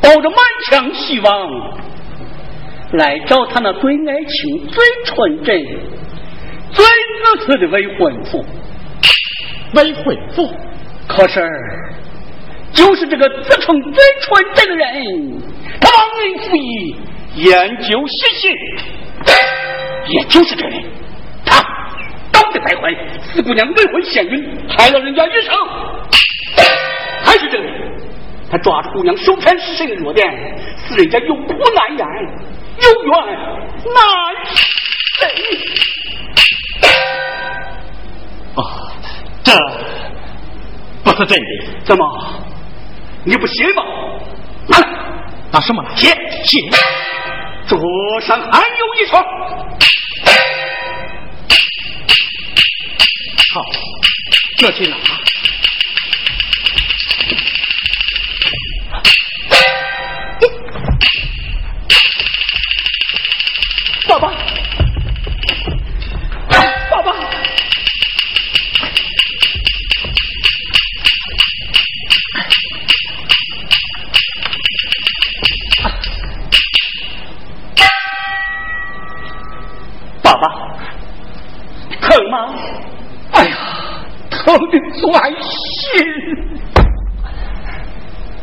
[0.02, 0.38] 抱着满
[0.68, 1.80] 腔希望。
[2.92, 5.64] 来找他那最爱情、最纯真、
[6.72, 8.44] 最自私的未婚夫。
[9.74, 10.52] 未婚夫，
[11.06, 11.48] 可是
[12.80, 14.88] 就是这个自称最纯真的人，
[15.82, 16.96] 他忘恩负义、
[17.34, 18.50] 研究细心，
[20.08, 20.82] 也就是这人，
[21.44, 21.62] 他
[22.32, 22.90] 当的再坏，
[23.22, 25.54] 四姑娘未婚先孕，害了人家一生。
[27.22, 27.92] 还是这个人，
[28.50, 30.26] 他抓住姑娘手残失神的弱点，
[30.88, 32.06] 使人家有苦难言。
[32.80, 33.12] 有缘
[33.92, 33.94] 难
[35.18, 35.30] 分。
[38.56, 38.58] 啊，
[39.44, 39.52] 这
[41.04, 41.44] 不是真的？
[41.84, 42.02] 怎么？
[43.24, 43.82] 你不信吗？
[44.68, 44.88] 拿来，
[45.52, 45.94] 拿什么来？
[45.94, 46.08] 鞋，
[46.44, 46.58] 鞋。
[47.68, 47.78] 桌
[48.20, 49.22] 上还有一双。
[53.52, 53.62] 好，
[54.56, 54.96] 这去拿。
[64.08, 64.32] 爸，爸
[84.44, 85.90] 疼的钻心！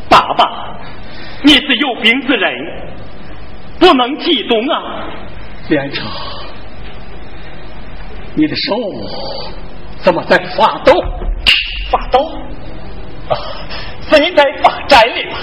[0.08, 0.78] 爸爸，
[1.42, 2.52] 你是有病之人，
[3.78, 5.08] 不能激动啊！
[5.68, 6.06] 连长，
[8.34, 8.74] 你的手
[9.98, 10.92] 怎么在发抖？
[11.90, 12.18] 发抖？
[13.28, 13.36] 啊，
[14.08, 15.36] 是你在发债哩吧？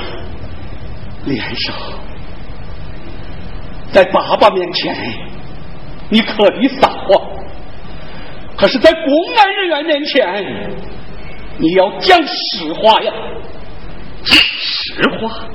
[1.26, 1.76] 连长，
[3.92, 4.96] 在爸爸面前，
[6.10, 7.22] 你可以撒谎；
[8.58, 9.02] 可是，在公
[9.38, 10.72] 安人员面前，
[11.58, 13.12] 你要讲实话呀！
[14.24, 15.48] 讲实话？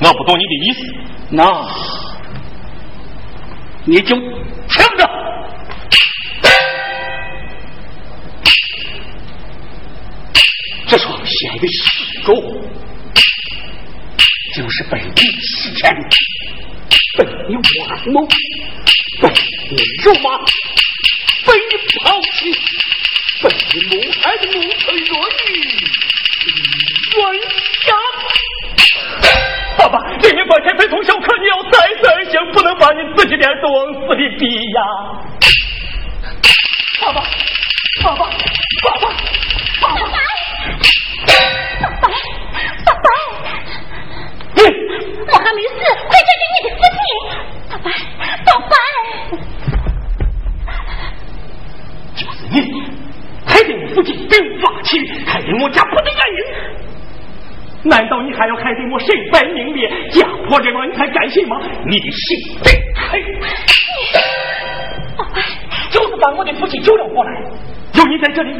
[0.00, 0.80] 我不懂你的意思。
[1.30, 1.68] 那，
[3.84, 5.08] 你就听着。
[10.86, 12.34] 这双鞋的始终，
[14.56, 15.92] 就是被你欺骗，
[17.18, 17.62] 被你玩
[18.12, 18.24] 弄，
[19.20, 19.28] 被
[19.68, 20.38] 你辱骂，
[21.44, 22.52] 被你抛弃，
[23.42, 25.48] 被你谋害的农村弱女
[27.16, 27.20] 冤
[27.82, 27.88] 家。
[29.76, 34.78] 爸爸，给你把钱赔从小，可你要再三想，不能把你自己的儿子往死里逼呀！
[37.00, 37.20] 爸爸，
[38.04, 38.24] 爸爸，
[38.84, 39.08] 爸爸，
[39.80, 40.00] 爸爸，
[41.80, 42.08] 爸爸，
[42.84, 43.08] 爸爸，
[44.54, 44.62] 你
[45.26, 45.70] 我还没死，
[46.08, 47.02] 快交给你的父亲！
[47.68, 47.86] 爸爸，
[48.46, 48.72] 爸爸，
[52.14, 52.56] 就是你，
[53.44, 54.88] 害得我父亲被发起，
[55.26, 56.38] 害得我家不得安宁。
[57.86, 61.60] 难道你还要害得我身败名裂、家破人亡，你才甘心吗？
[61.86, 63.22] 你的心真黑！
[65.16, 65.42] 爸爸，
[65.90, 67.42] 就是把我的父亲救了过来，
[67.94, 68.54] 有你在这里，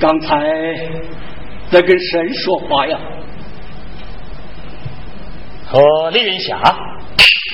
[0.00, 0.38] 刚才
[1.70, 2.98] 在跟谁说话呀？
[5.66, 6.60] 和李云霞。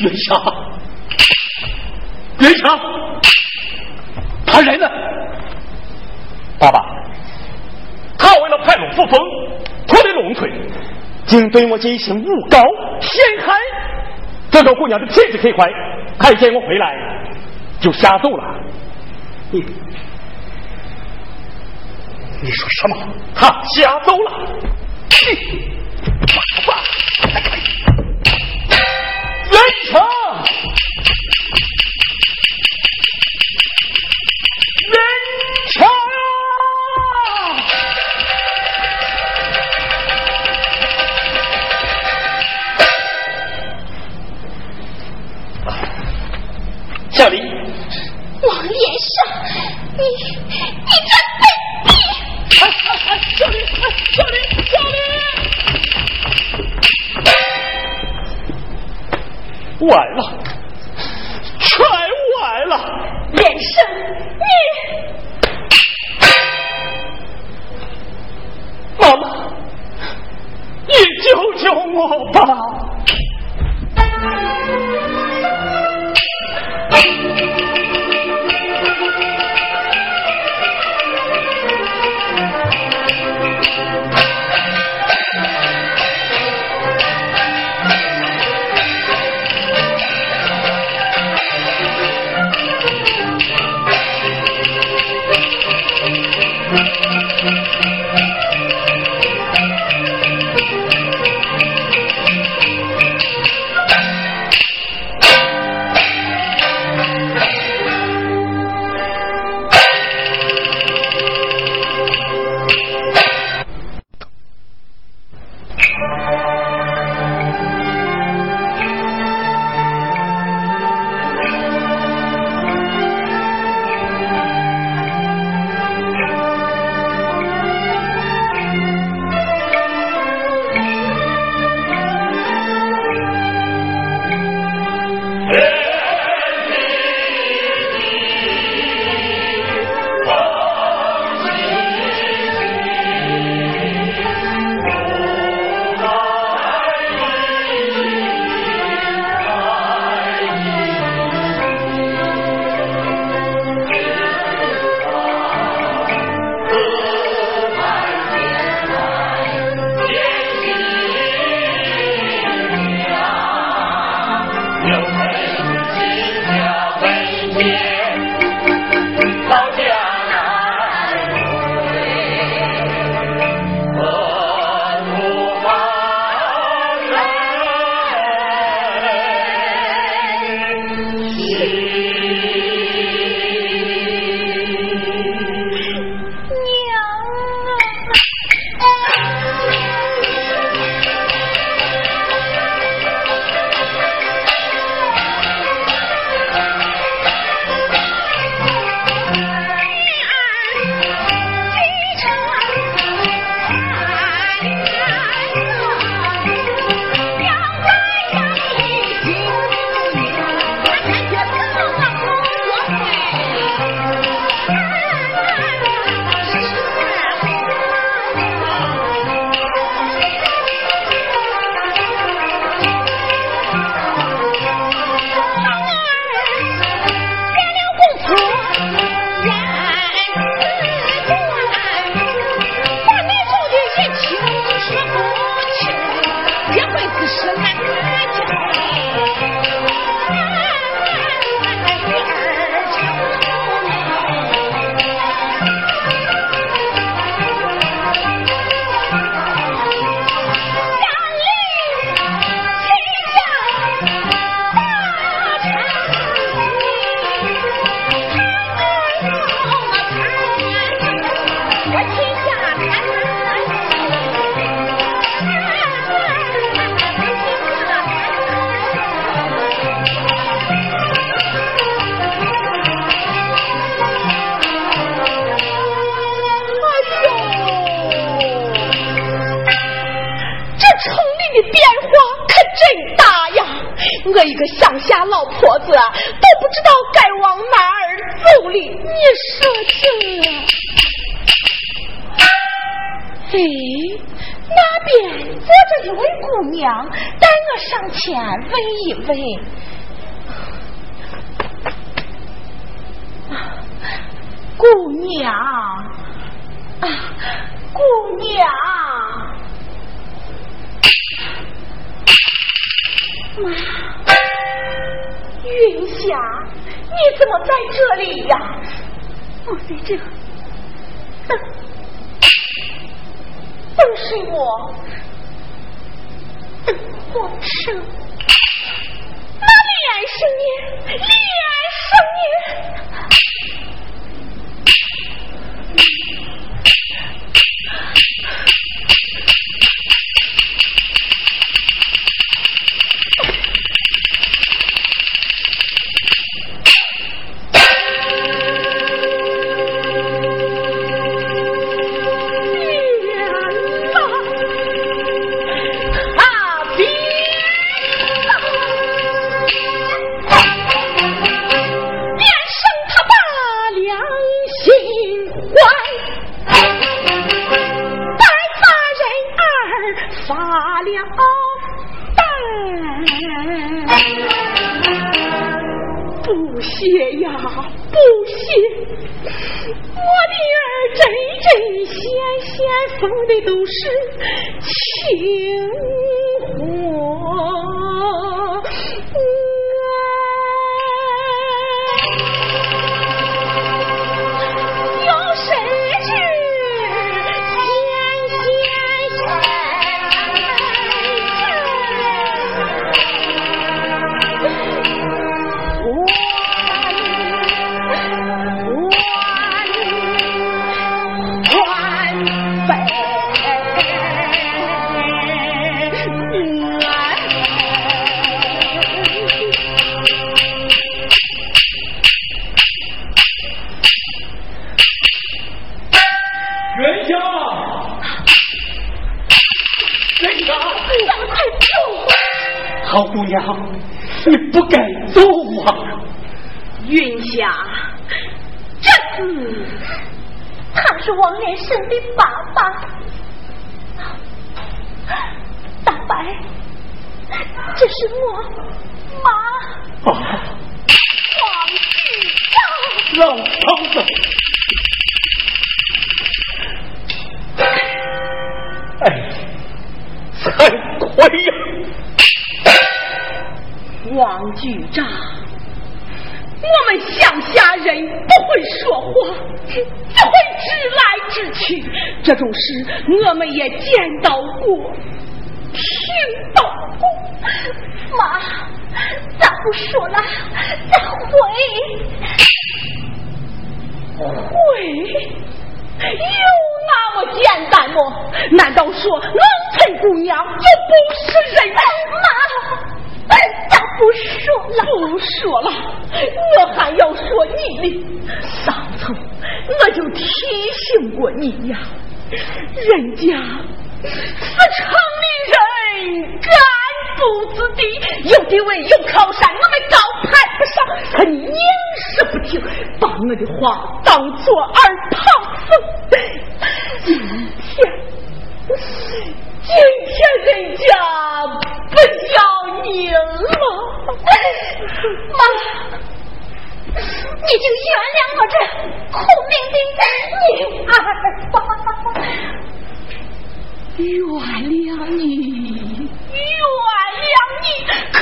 [0.00, 0.34] 云霞，
[2.40, 2.80] 云霞，
[4.44, 4.88] 他人呢？
[6.58, 6.80] 爸爸，
[8.18, 9.20] 他为了派龙扶风，
[9.86, 10.50] 脱离龙腿，
[11.26, 12.58] 竟对我进行诬告
[13.00, 13.54] 陷害。
[14.50, 15.68] 这个姑娘的天资可快，
[16.18, 16.92] 看见我回来
[17.80, 18.44] 就吓走了。
[19.52, 19.64] 你，
[22.44, 22.94] 你说什么？
[23.34, 24.30] 他吓走了。
[26.34, 26.76] 爸爸，
[29.50, 29.56] 人
[29.90, 29.94] 强，
[30.44, 30.83] 人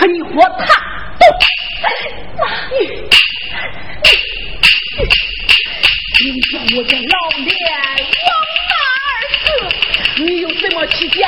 [0.03, 0.67] 可你和他
[1.21, 1.25] 都？
[2.77, 3.07] 你你你！
[6.19, 6.21] 今
[6.77, 7.47] 我这老脸
[8.27, 8.31] 往
[8.67, 9.71] 哪儿？
[10.19, 11.23] 你有什么体面？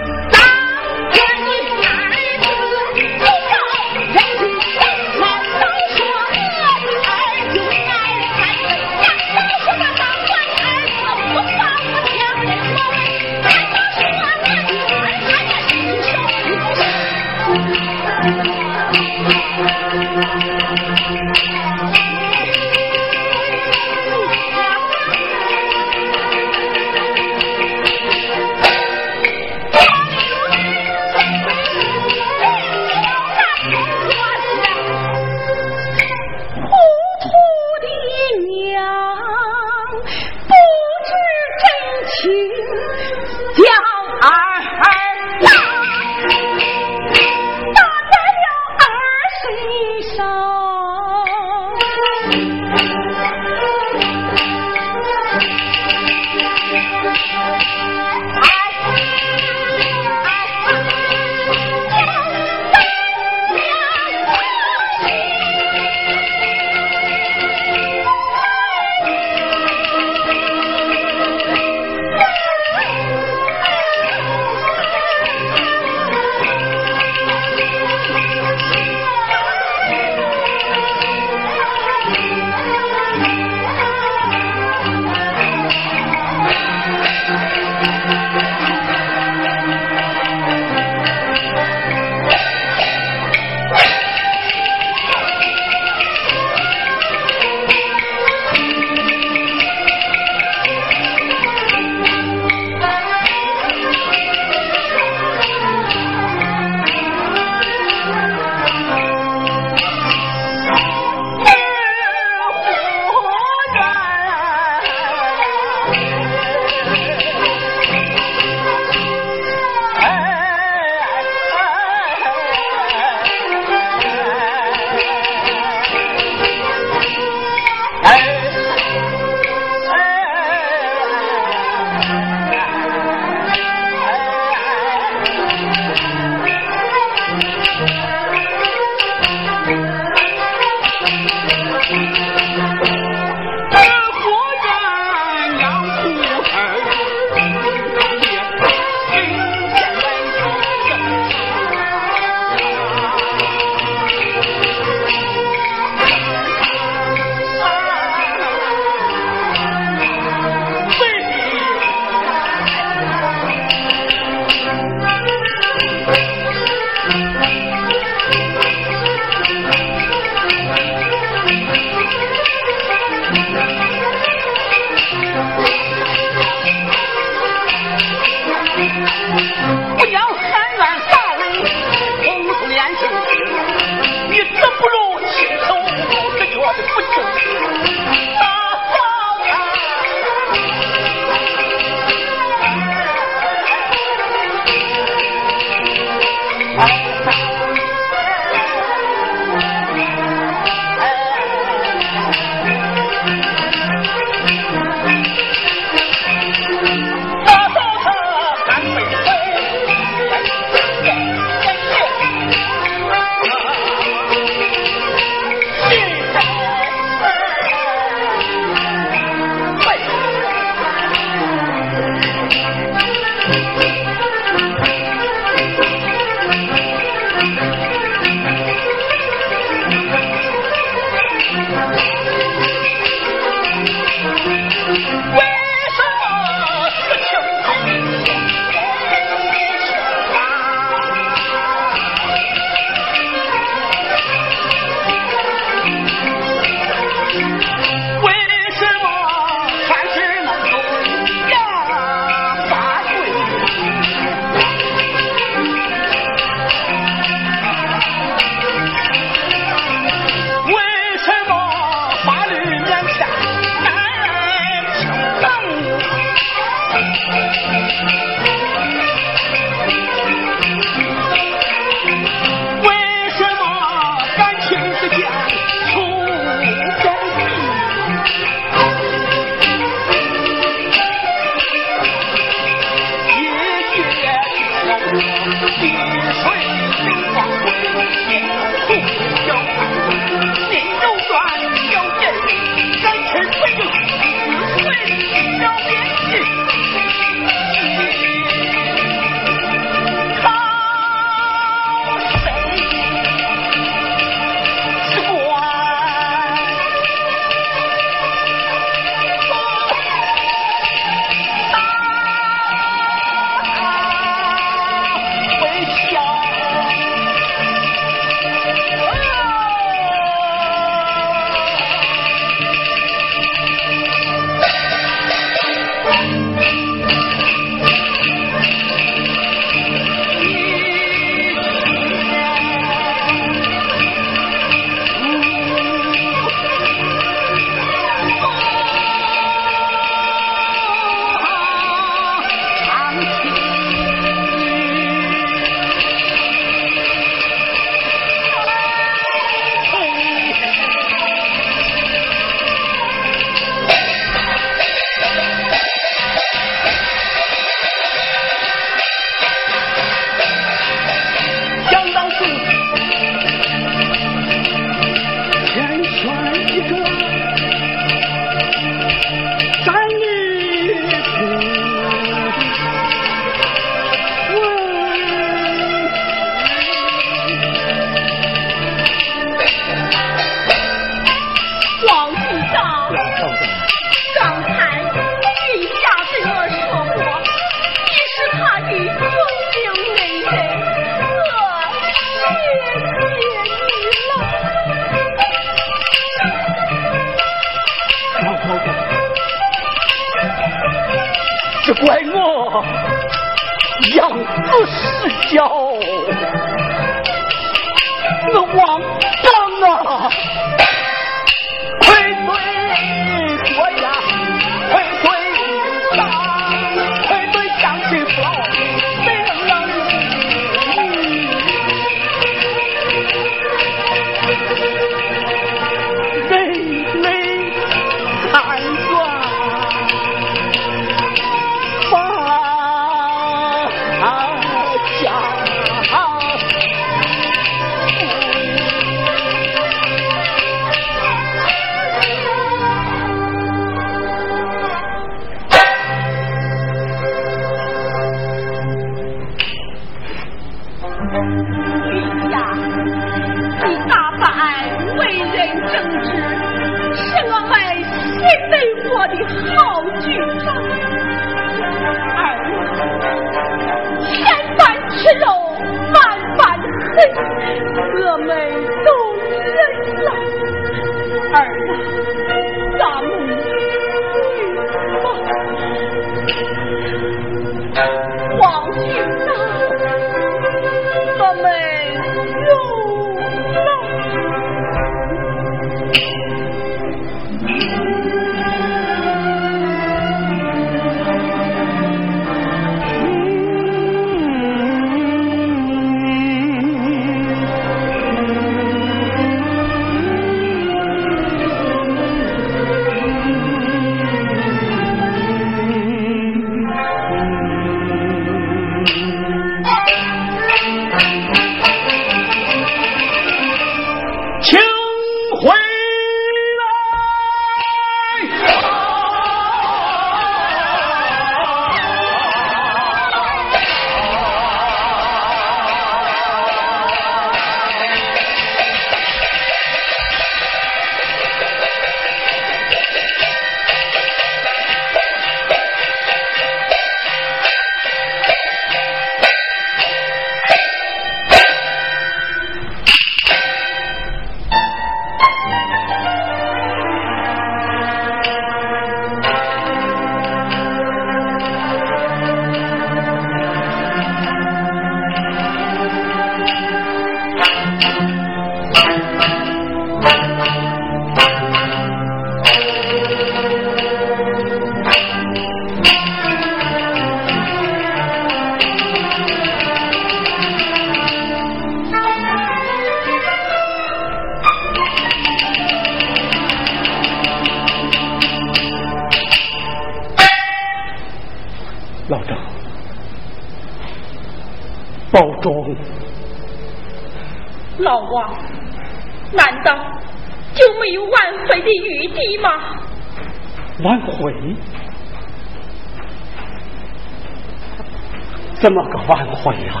[598.86, 600.00] 怎么个挽回啊？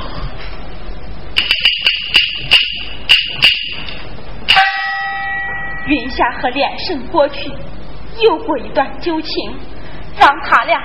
[5.88, 7.50] 云霞和连胜过去
[8.20, 9.58] 有过一段旧情，
[10.16, 10.78] 让他俩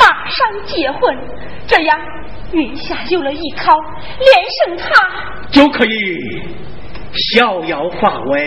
[0.00, 1.14] 马上结婚，
[1.66, 2.00] 这样
[2.52, 3.78] 云霞有了依靠，
[4.18, 4.90] 连胜他
[5.50, 6.42] 就可以
[7.36, 8.40] 逍遥法外，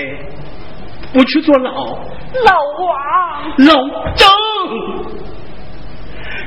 [1.14, 1.72] 不去坐牢。
[2.44, 3.76] 老王，老
[4.15, 4.27] 张，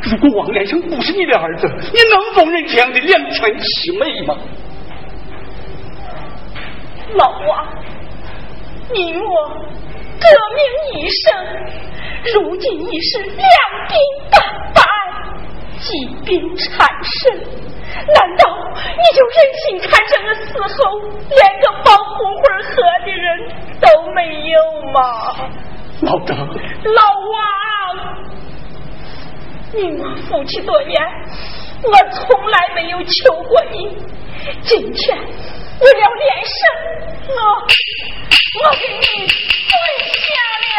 [0.03, 4.37] 如果王连生不是你的儿子，你能否认这样的两全其美吗？
[7.15, 7.67] 老王，
[8.93, 9.49] 你我
[10.21, 10.61] 革命
[11.03, 11.33] 一生，
[12.35, 13.39] 如今已是两
[13.89, 13.97] 鬓
[14.31, 14.41] 斑
[14.75, 14.83] 白，
[15.79, 15.87] 疾
[16.25, 17.41] 病缠身，
[18.15, 18.43] 难道
[18.75, 20.47] 你就忍心看这个死
[20.77, 23.27] 后连个帮红会喝的人
[23.81, 24.19] 都没
[24.51, 24.57] 有
[24.93, 24.99] 吗？
[26.03, 27.03] 老张，老
[27.33, 27.37] 王，
[29.75, 30.99] 你我夫妻多年，
[31.83, 33.99] 我从来没有求过你。
[34.63, 36.59] 今天为了连胜，
[37.29, 37.35] 我
[38.65, 39.75] 我给你跪
[40.15, 40.27] 下
[40.65, 40.77] 了。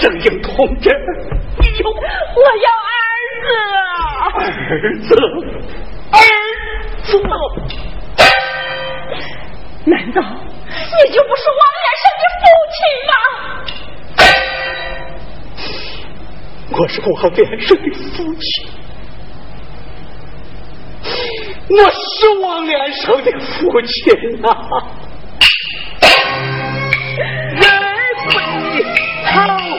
[0.00, 0.48] 正英同
[0.80, 0.84] 志，
[1.60, 1.96] 你有我
[2.56, 2.92] 要儿
[3.42, 3.48] 子，
[4.74, 5.08] 儿子，
[6.12, 6.16] 儿
[7.04, 7.10] 子，
[9.86, 10.20] 难道？
[10.22, 12.42] 你就不是王连生的父
[12.76, 12.78] 亲
[13.08, 13.12] 吗？
[16.72, 18.64] 我是王连生的父亲，
[21.68, 24.48] 我是王连生的父亲呐！
[27.18, 27.60] 人
[28.30, 28.34] 非
[29.24, 29.69] 好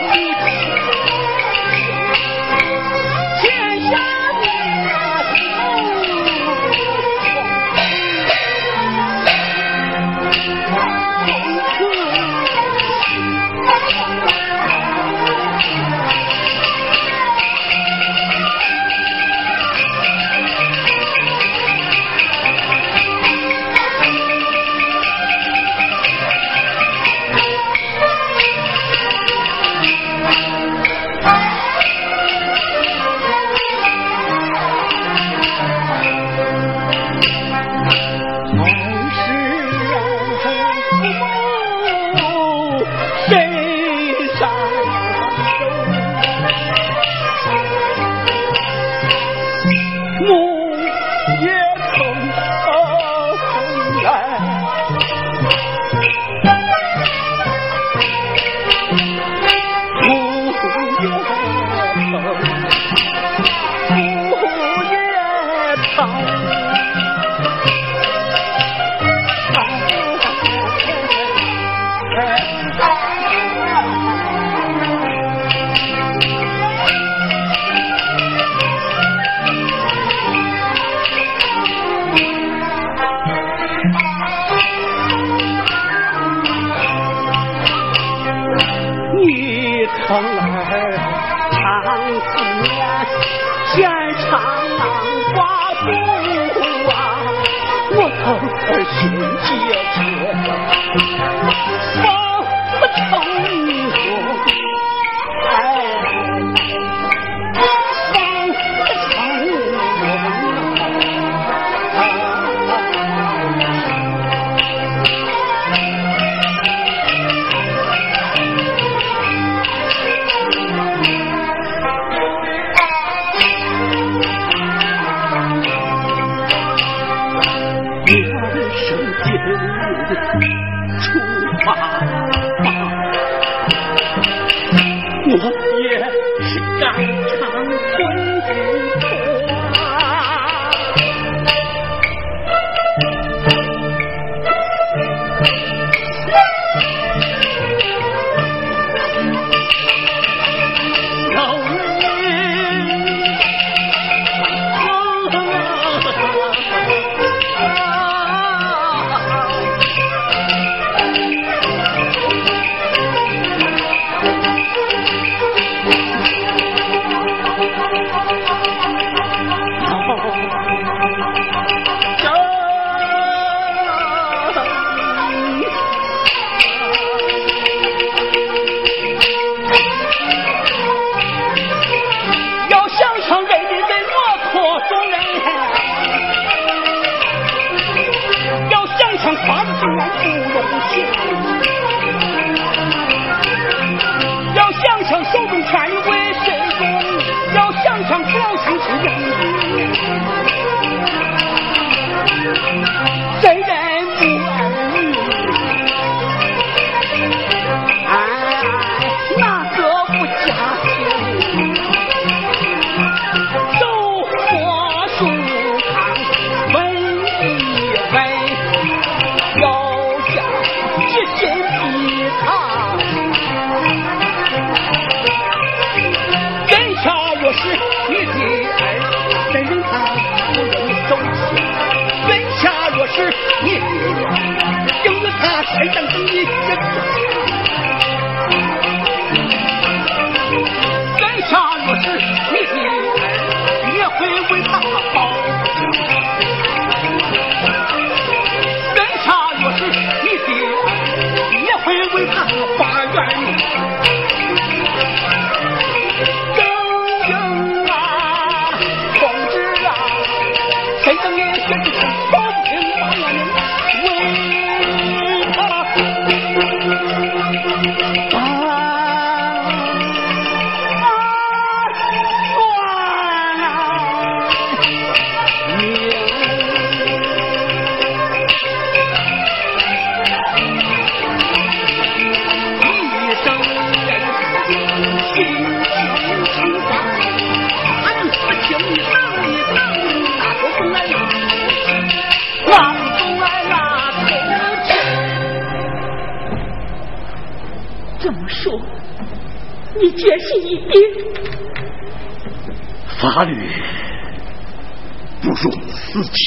[233.30, 233.51] 法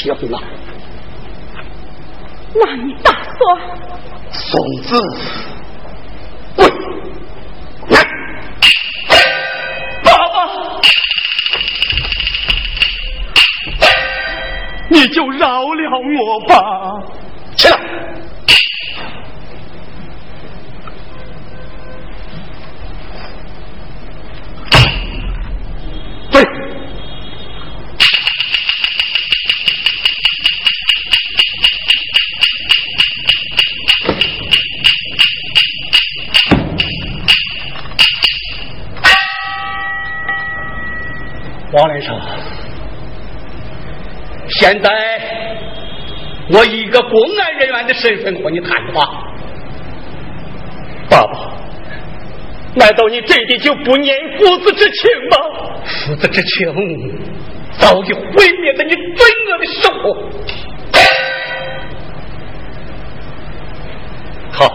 [0.04, 0.42] 此情啊！
[2.54, 3.42] 那你打算？
[4.30, 4.88] 送子
[6.56, 6.68] 滚！
[10.04, 10.36] 爸爸，
[14.90, 16.54] 你就饶了我吧！
[44.60, 44.90] 现在
[46.50, 49.06] 我以一个公安人员的身份和你谈话。
[51.10, 51.56] 爸爸，
[52.74, 55.36] 难道你真的就不念父子之情吗？
[55.84, 56.72] 父子之情
[57.78, 59.90] 早已毁灭在你罪恶的手。
[64.52, 64.70] 好，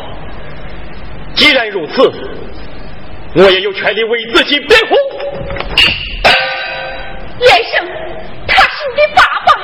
[1.34, 2.12] 既然如此，
[3.36, 4.96] 我也有权利为自己辩护。
[7.40, 7.88] 连生，
[8.46, 9.59] 他是你的爸爸。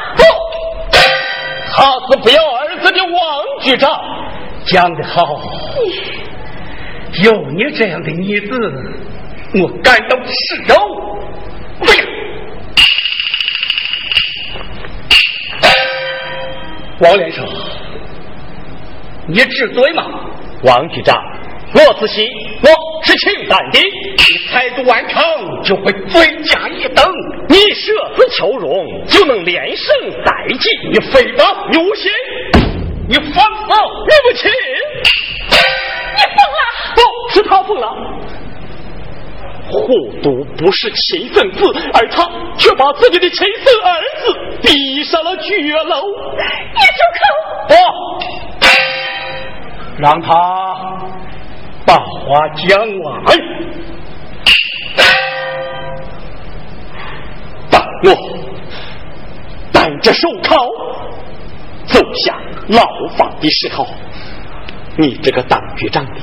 [1.77, 3.91] 他是不要儿子的王局长。
[4.65, 5.41] 讲得好。
[7.21, 8.49] 有你这样的女子，
[9.61, 10.73] 我感到耻辱。
[16.99, 17.45] 王连生，
[19.27, 20.03] 你知罪吗？
[20.63, 21.21] 王局长，
[21.73, 22.25] 我自信
[22.63, 22.69] 我
[23.05, 23.79] 是清淡的。
[23.79, 25.21] 你才读完成
[25.63, 27.05] 就会罪加一等，
[27.47, 29.87] 你舍死求荣就能连胜
[30.25, 30.69] 带级。
[30.91, 32.11] 你非法，你诬陷，
[33.07, 33.69] 你放肆，
[34.07, 34.49] 对不起。
[36.17, 36.59] 你疯了！
[36.95, 36.99] 不
[37.33, 37.87] 是他疯了，
[39.69, 39.77] 护
[40.23, 41.61] 犊不是亲生子，
[41.93, 42.25] 而他
[42.57, 46.07] 却把自己的亲生儿子逼上了绝楼。
[46.73, 47.25] 你住口！
[47.67, 47.73] 不，
[50.01, 50.31] 让他
[51.85, 53.23] 把话讲完。
[57.69, 58.09] 当我
[59.71, 60.55] 戴着手铐
[61.85, 62.35] 走下
[62.69, 62.85] 牢
[63.17, 63.85] 房的时候。
[64.97, 66.21] 你这个当局长的，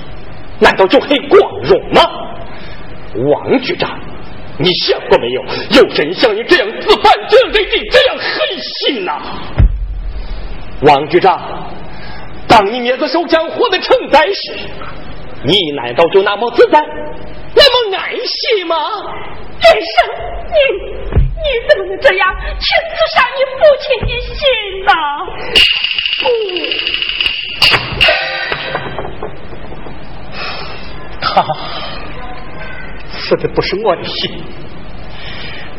[0.59, 2.03] 难道就很光荣吗？
[3.15, 4.01] 王局长，
[4.57, 5.45] 你想过没有？
[5.83, 9.21] 有人像你这样自犯这样的人这样狠心呐？
[10.81, 11.39] 王局长，
[12.49, 14.55] 当你捏着手枪活得成灾时，
[15.45, 16.81] 你难道就那么自在，
[17.55, 18.77] 那么安心吗？
[19.61, 19.95] 人生，
[20.49, 20.55] 你
[21.37, 22.23] 你怎么能这样
[22.61, 24.39] 去刺杀你父亲的心
[24.87, 24.93] 呢？
[31.21, 31.27] 他
[33.11, 34.45] 刺的不是我的心，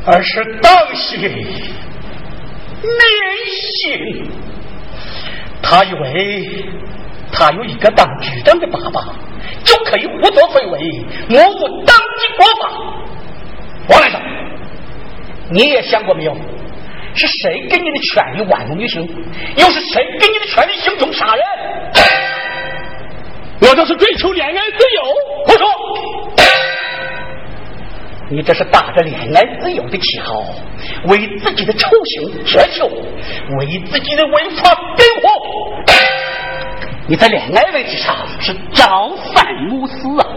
[0.05, 1.31] 而是党心、民
[3.71, 4.29] 心。
[5.61, 6.65] 他以为
[7.33, 9.01] 他有一个当局长的爸爸，
[9.63, 10.79] 就可以胡作非为，
[11.27, 12.71] 漠不党纪国法。
[13.89, 14.21] 王来生，
[15.49, 16.35] 你也想过没有？
[17.15, 19.01] 是谁给你的权利玩弄女性？
[19.57, 21.43] 又是谁给你的权利行凶杀人？
[23.61, 25.03] 我这是追求恋爱自由。
[25.45, 25.67] 胡说！
[28.29, 30.43] 你这是打着恋爱自由的旗号，
[31.05, 32.87] 为自己的丑行遮羞，
[33.59, 35.27] 为自己的违法辩护。
[37.05, 40.27] 你在恋爱问题上是朝三暮四啊！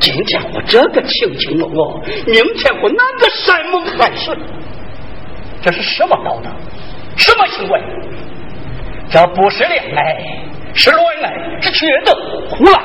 [0.00, 4.36] 今天我这个卿卿我我，明天我那个山盟海誓，
[5.62, 6.50] 这是什么道德？
[7.16, 7.80] 什么行为？
[9.08, 10.42] 这不是恋爱，
[10.74, 11.32] 是乱来，
[11.62, 12.12] 是缺德，
[12.50, 12.80] 胡来！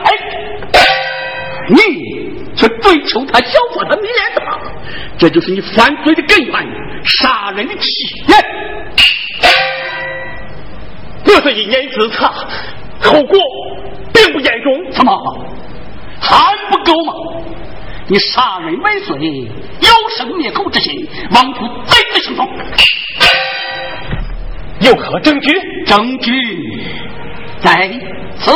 [1.70, 1.78] 你
[2.56, 4.60] 却追求他，效仿他，迷恋他，
[5.18, 6.54] 这就是你犯罪的根源，
[7.04, 7.90] 杀人的起
[8.28, 8.38] 源。
[11.26, 12.32] 我是一念之差，
[13.02, 13.40] 后果
[14.14, 14.92] 并不严重。
[14.92, 15.12] 怎么
[16.20, 17.14] 还不够吗？
[18.08, 22.48] 你杀人未遂，有生灭口之心，妄图再次行动，
[24.82, 25.60] 有何证据？
[25.88, 26.32] 证据
[27.60, 27.90] 在
[28.38, 28.52] 此。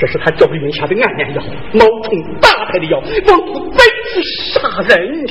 [0.00, 1.42] 这是他教育云下的安眠药，
[1.72, 2.98] 冒充大太的药，
[3.28, 5.24] 妄图再次杀人。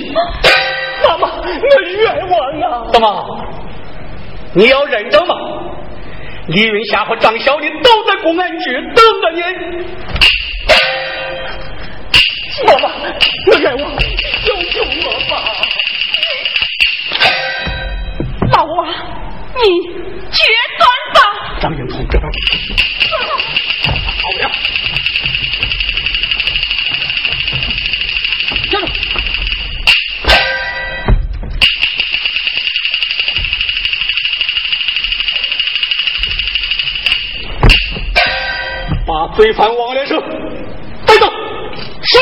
[1.07, 1.43] 妈妈，我
[1.81, 2.91] 冤枉啊！
[2.91, 3.05] 怎么？
[4.53, 5.35] 你要认证吗？
[6.47, 9.41] 李云霞和张小林都在公安局等着你。
[12.65, 12.89] 妈妈，
[13.51, 13.91] 我冤枉，
[14.43, 14.85] 救救我
[15.29, 15.33] 吧！
[18.53, 19.61] 老王，你
[20.31, 20.39] 决
[20.77, 20.81] 断
[21.13, 21.19] 吧！
[21.59, 22.23] 张英从这边。
[24.21, 24.43] 好了，
[39.37, 40.19] 罪犯王连生，
[41.05, 41.27] 带走。
[42.01, 42.17] 是。